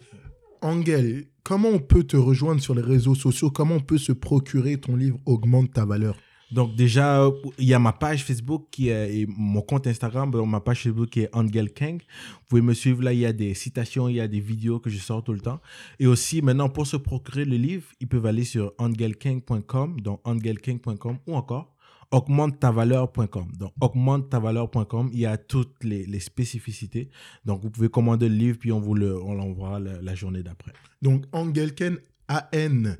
Angel, 0.61 1.25
comment 1.43 1.69
on 1.69 1.79
peut 1.79 2.03
te 2.03 2.17
rejoindre 2.17 2.61
sur 2.61 2.75
les 2.75 2.81
réseaux 2.81 3.15
sociaux? 3.15 3.51
Comment 3.51 3.75
on 3.75 3.81
peut 3.81 3.97
se 3.97 4.11
procurer 4.13 4.77
ton 4.77 4.95
livre 4.95 5.19
Augmente 5.25 5.73
ta 5.73 5.85
valeur? 5.85 6.17
Donc 6.53 6.75
déjà, 6.75 7.27
il 7.57 7.65
y 7.65 7.73
a 7.73 7.79
ma 7.79 7.93
page 7.93 8.23
Facebook 8.23 8.67
qui 8.71 8.89
est, 8.89 9.15
et 9.15 9.25
mon 9.27 9.61
compte 9.61 9.87
Instagram, 9.87 10.29
donc 10.31 10.47
ma 10.47 10.59
page 10.59 10.83
Facebook 10.83 11.09
qui 11.09 11.21
est 11.21 11.29
Angel 11.33 11.73
Kang. 11.73 11.99
Vous 11.99 12.45
pouvez 12.47 12.61
me 12.61 12.73
suivre 12.73 13.01
là, 13.03 13.11
il 13.11 13.19
y 13.19 13.25
a 13.25 13.33
des 13.33 13.53
citations, 13.55 14.07
il 14.07 14.15
y 14.15 14.21
a 14.21 14.27
des 14.27 14.39
vidéos 14.39 14.79
que 14.79 14.89
je 14.89 14.99
sors 14.99 15.23
tout 15.23 15.33
le 15.33 15.39
temps. 15.39 15.59
Et 15.99 16.05
aussi, 16.05 16.41
maintenant, 16.41 16.69
pour 16.69 16.85
se 16.85 16.97
procurer 16.97 17.45
le 17.45 17.57
livre, 17.57 17.85
ils 17.99 18.07
peuvent 18.07 18.25
aller 18.25 18.43
sur 18.43 18.73
angelkang.com, 18.77 19.99
donc 20.01 20.21
angelkang.com 20.23 21.17
ou 21.27 21.35
encore 21.35 21.73
augmente-ta-valeur.com. 22.11 23.51
Donc 23.57 23.73
augmente-ta-valeur.com, 23.81 25.09
il 25.11 25.19
y 25.19 25.25
a 25.25 25.37
toutes 25.37 25.83
les, 25.83 26.05
les 26.05 26.19
spécificités. 26.19 27.09
Donc 27.43 27.63
vous 27.63 27.71
pouvez 27.71 27.89
commander 27.89 28.29
le 28.29 28.35
livre, 28.35 28.59
puis 28.59 28.71
on 28.71 28.79
vous 28.79 28.93
le, 28.93 29.19
on 29.19 29.33
l'envoie 29.33 29.79
la, 29.79 29.99
la 29.99 30.13
journée 30.15 30.43
d'après. 30.43 30.73
Donc, 31.01 31.25
Angelken, 31.31 31.97
A-N-G-U-E-L. 32.27 32.95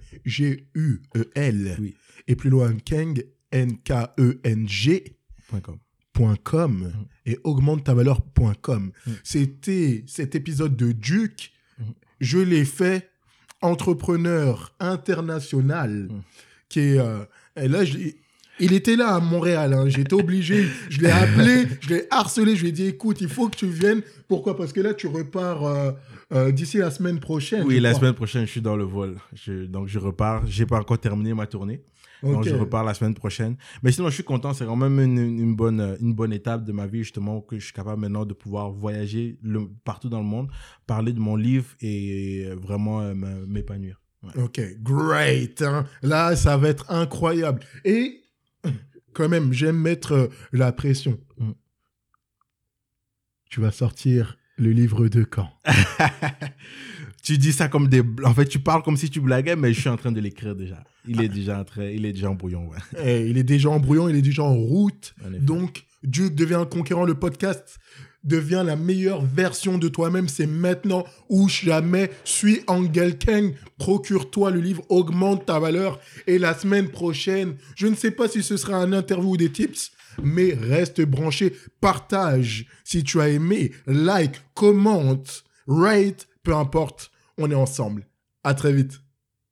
Oui. 1.80 1.96
Et 2.28 2.36
plus 2.36 2.50
loin, 2.50 2.76
Keng, 2.78 3.22
N-K-E-N-G. 3.54 5.16
Point 5.48 5.62
.com. 5.62 5.78
.com 6.44 6.92
et 7.26 7.40
augmente-ta-valeur.com. 7.44 8.92
Mm. 9.08 9.12
C'était 9.24 10.04
cet 10.08 10.36
épisode 10.36 10.76
de 10.76 10.92
Duke. 10.92 11.52
Mm. 11.80 11.84
Je 12.22 12.38
l'ai 12.40 12.66
fait 12.66 13.10
entrepreneur 13.62 14.74
international 14.80 16.08
Mm. 16.10 16.22
qui 16.70 16.80
est 16.82 17.00
euh, 17.00 17.24
et 17.56 17.68
là 17.68 17.84
je 17.86 17.98
il 18.60 18.72
était 18.74 18.96
là 18.96 19.16
à 19.16 19.20
Montréal, 19.20 19.74
hein. 19.74 19.90
j'étais 19.90 20.14
obligé, 20.14 20.68
je 20.88 21.02
l'ai 21.02 21.10
appelé, 21.10 21.66
je 21.82 21.90
l'ai 21.90 22.04
harcelé, 22.12 22.56
je 22.56 22.62
lui 22.62 22.70
ai 22.70 22.72
dit 22.72 22.86
écoute, 22.86 23.20
il 23.20 23.28
faut 23.28 23.50
que 23.50 23.56
tu 23.56 23.66
viennes. 23.66 24.04
Pourquoi? 24.28 24.56
Parce 24.56 24.72
que 24.72 24.80
là 24.80 24.94
tu 24.94 25.08
repars 25.08 25.64
euh, 25.66 25.92
euh, 26.34 26.52
d'ici 26.52 26.78
la 26.78 26.92
semaine 26.92 27.20
prochaine. 27.20 27.64
Oui, 27.66 27.80
la 27.80 27.90
crois. 27.90 28.00
semaine 28.02 28.14
prochaine, 28.14 28.46
je 28.46 28.52
suis 28.52 28.62
dans 28.62 28.76
le 28.76 28.84
vol. 28.84 29.16
Je- 29.34 29.66
donc, 29.66 29.88
je 29.88 29.98
repars. 29.98 30.46
J'ai 30.46 30.68
pas 30.68 30.80
encore 30.80 31.00
terminé 31.00 31.34
ma 31.34 31.48
tournée. 31.48 31.82
Donc, 32.32 32.44
je 32.46 32.56
repars 32.56 32.84
la 32.84 32.94
semaine 32.94 33.14
prochaine. 33.14 33.58
Mais 33.84 33.92
sinon, 33.92 34.08
je 34.10 34.14
suis 34.14 34.24
content. 34.24 34.54
C'est 34.54 34.66
quand 34.66 34.76
même 34.76 35.00
une, 35.00 35.18
une 35.18 35.56
bonne, 35.56 35.98
une 36.00 36.14
bonne 36.14 36.32
étape 36.34 36.64
de 36.64 36.72
ma 36.72 36.88
vie, 36.88 37.00
justement, 37.04 37.42
que 37.42 37.60
je 37.60 37.66
suis 37.66 37.74
capable 37.74 38.00
maintenant 38.02 38.26
de 38.26 38.34
pouvoir 38.34 38.72
voyager 38.72 39.38
le- 39.42 39.68
partout 39.84 40.10
dans 40.10 40.20
le 40.20 40.26
monde, 40.26 40.50
parler 40.88 41.12
de 41.14 41.20
mon 41.20 41.36
livre 41.36 41.68
et 41.82 42.48
vraiment 42.56 43.02
euh, 43.02 43.14
m'épanouir. 43.48 44.00
Ouais. 44.24 44.42
Ok, 44.44 44.62
great. 44.82 45.62
hein. 45.62 45.86
Là, 46.02 46.36
ça 46.38 46.56
va 46.56 46.70
être 46.70 46.90
incroyable. 46.92 47.60
Et 47.84 48.22
quand 49.12 49.28
même, 49.28 49.52
j'aime 49.52 49.78
mettre 49.78 50.14
euh, 50.14 50.28
la 50.54 50.72
pression. 50.72 51.20
Mm. 51.38 51.52
Tu 53.50 53.60
vas 53.60 53.72
sortir 53.72 54.38
Le 54.58 54.72
livre 54.72 55.08
de 55.10 55.24
quand? 55.24 55.50
Tu 57.24 57.38
dis 57.38 57.54
ça 57.54 57.70
comme 57.70 57.88
des. 57.88 58.04
En 58.26 58.34
fait, 58.34 58.46
tu 58.46 58.60
parles 58.60 58.84
comme 58.84 58.98
si 58.98 59.10
tu 59.10 59.22
blaguais, 59.22 59.56
mais 59.56 59.74
je 59.74 59.80
suis 59.80 59.90
en 59.90 59.96
train 59.96 60.12
de 60.12 60.20
l'écrire 60.20 60.56
déjà. 60.56 60.84
Il 61.08 61.22
est 61.22 61.30
déjà 61.30 61.60
en 61.60 61.64
train... 61.64 61.86
il 61.86 62.06
est 62.06 62.12
déjà 62.12 62.30
en 62.30 62.36
brouillon. 62.36 62.68
Ouais. 62.68 62.78
Eh, 63.04 63.30
il 63.30 63.38
est 63.38 63.44
déjà 63.44 63.70
en 63.70 63.80
brouillon, 63.80 64.10
il 64.10 64.16
est 64.18 64.22
déjà 64.22 64.44
en 64.44 64.56
route. 64.56 65.16
En. 65.26 65.30
Donc, 65.40 65.86
Duke 66.04 66.36
devient 66.36 66.56
un 66.56 66.66
conquérant. 66.66 67.06
Le 67.06 67.16
podcast 67.16 67.80
devient 68.26 68.64
la 68.66 68.76
meilleure 68.76 69.24
version 69.24 69.78
de 69.78 69.88
toi-même. 69.88 70.28
C'est 70.28 70.48
maintenant 70.48 71.06
ou 71.30 71.48
jamais. 71.48 72.12
Suis 72.26 72.60
Angel 72.68 73.18
Kang. 73.18 73.54
Procure-toi 73.78 74.52
le 74.52 74.60
livre. 74.60 74.84
Augmente 74.90 75.46
ta 75.46 75.60
valeur. 75.60 76.02
Et 76.28 76.38
la 76.38 76.54
semaine 76.54 76.90
prochaine, 76.90 77.56
je 77.78 77.88
ne 77.88 77.96
sais 77.96 78.12
pas 78.12 78.28
si 78.28 78.44
ce 78.44 78.58
sera 78.58 78.76
un 78.76 78.92
interview 78.92 79.32
ou 79.32 79.38
des 79.38 79.50
tips. 79.50 79.94
Mais 80.22 80.54
reste 80.54 81.02
branché, 81.02 81.54
partage 81.80 82.66
si 82.84 83.04
tu 83.04 83.20
as 83.22 83.30
aimé, 83.30 83.72
like, 83.88 84.42
commente, 84.54 85.44
rate, 85.66 86.28
peu 86.44 86.54
importe, 86.54 87.10
on 87.38 87.52
est 87.52 87.56
ensemble. 87.56 88.08
À 88.44 88.54
très 88.54 88.74
vite. 88.74 89.02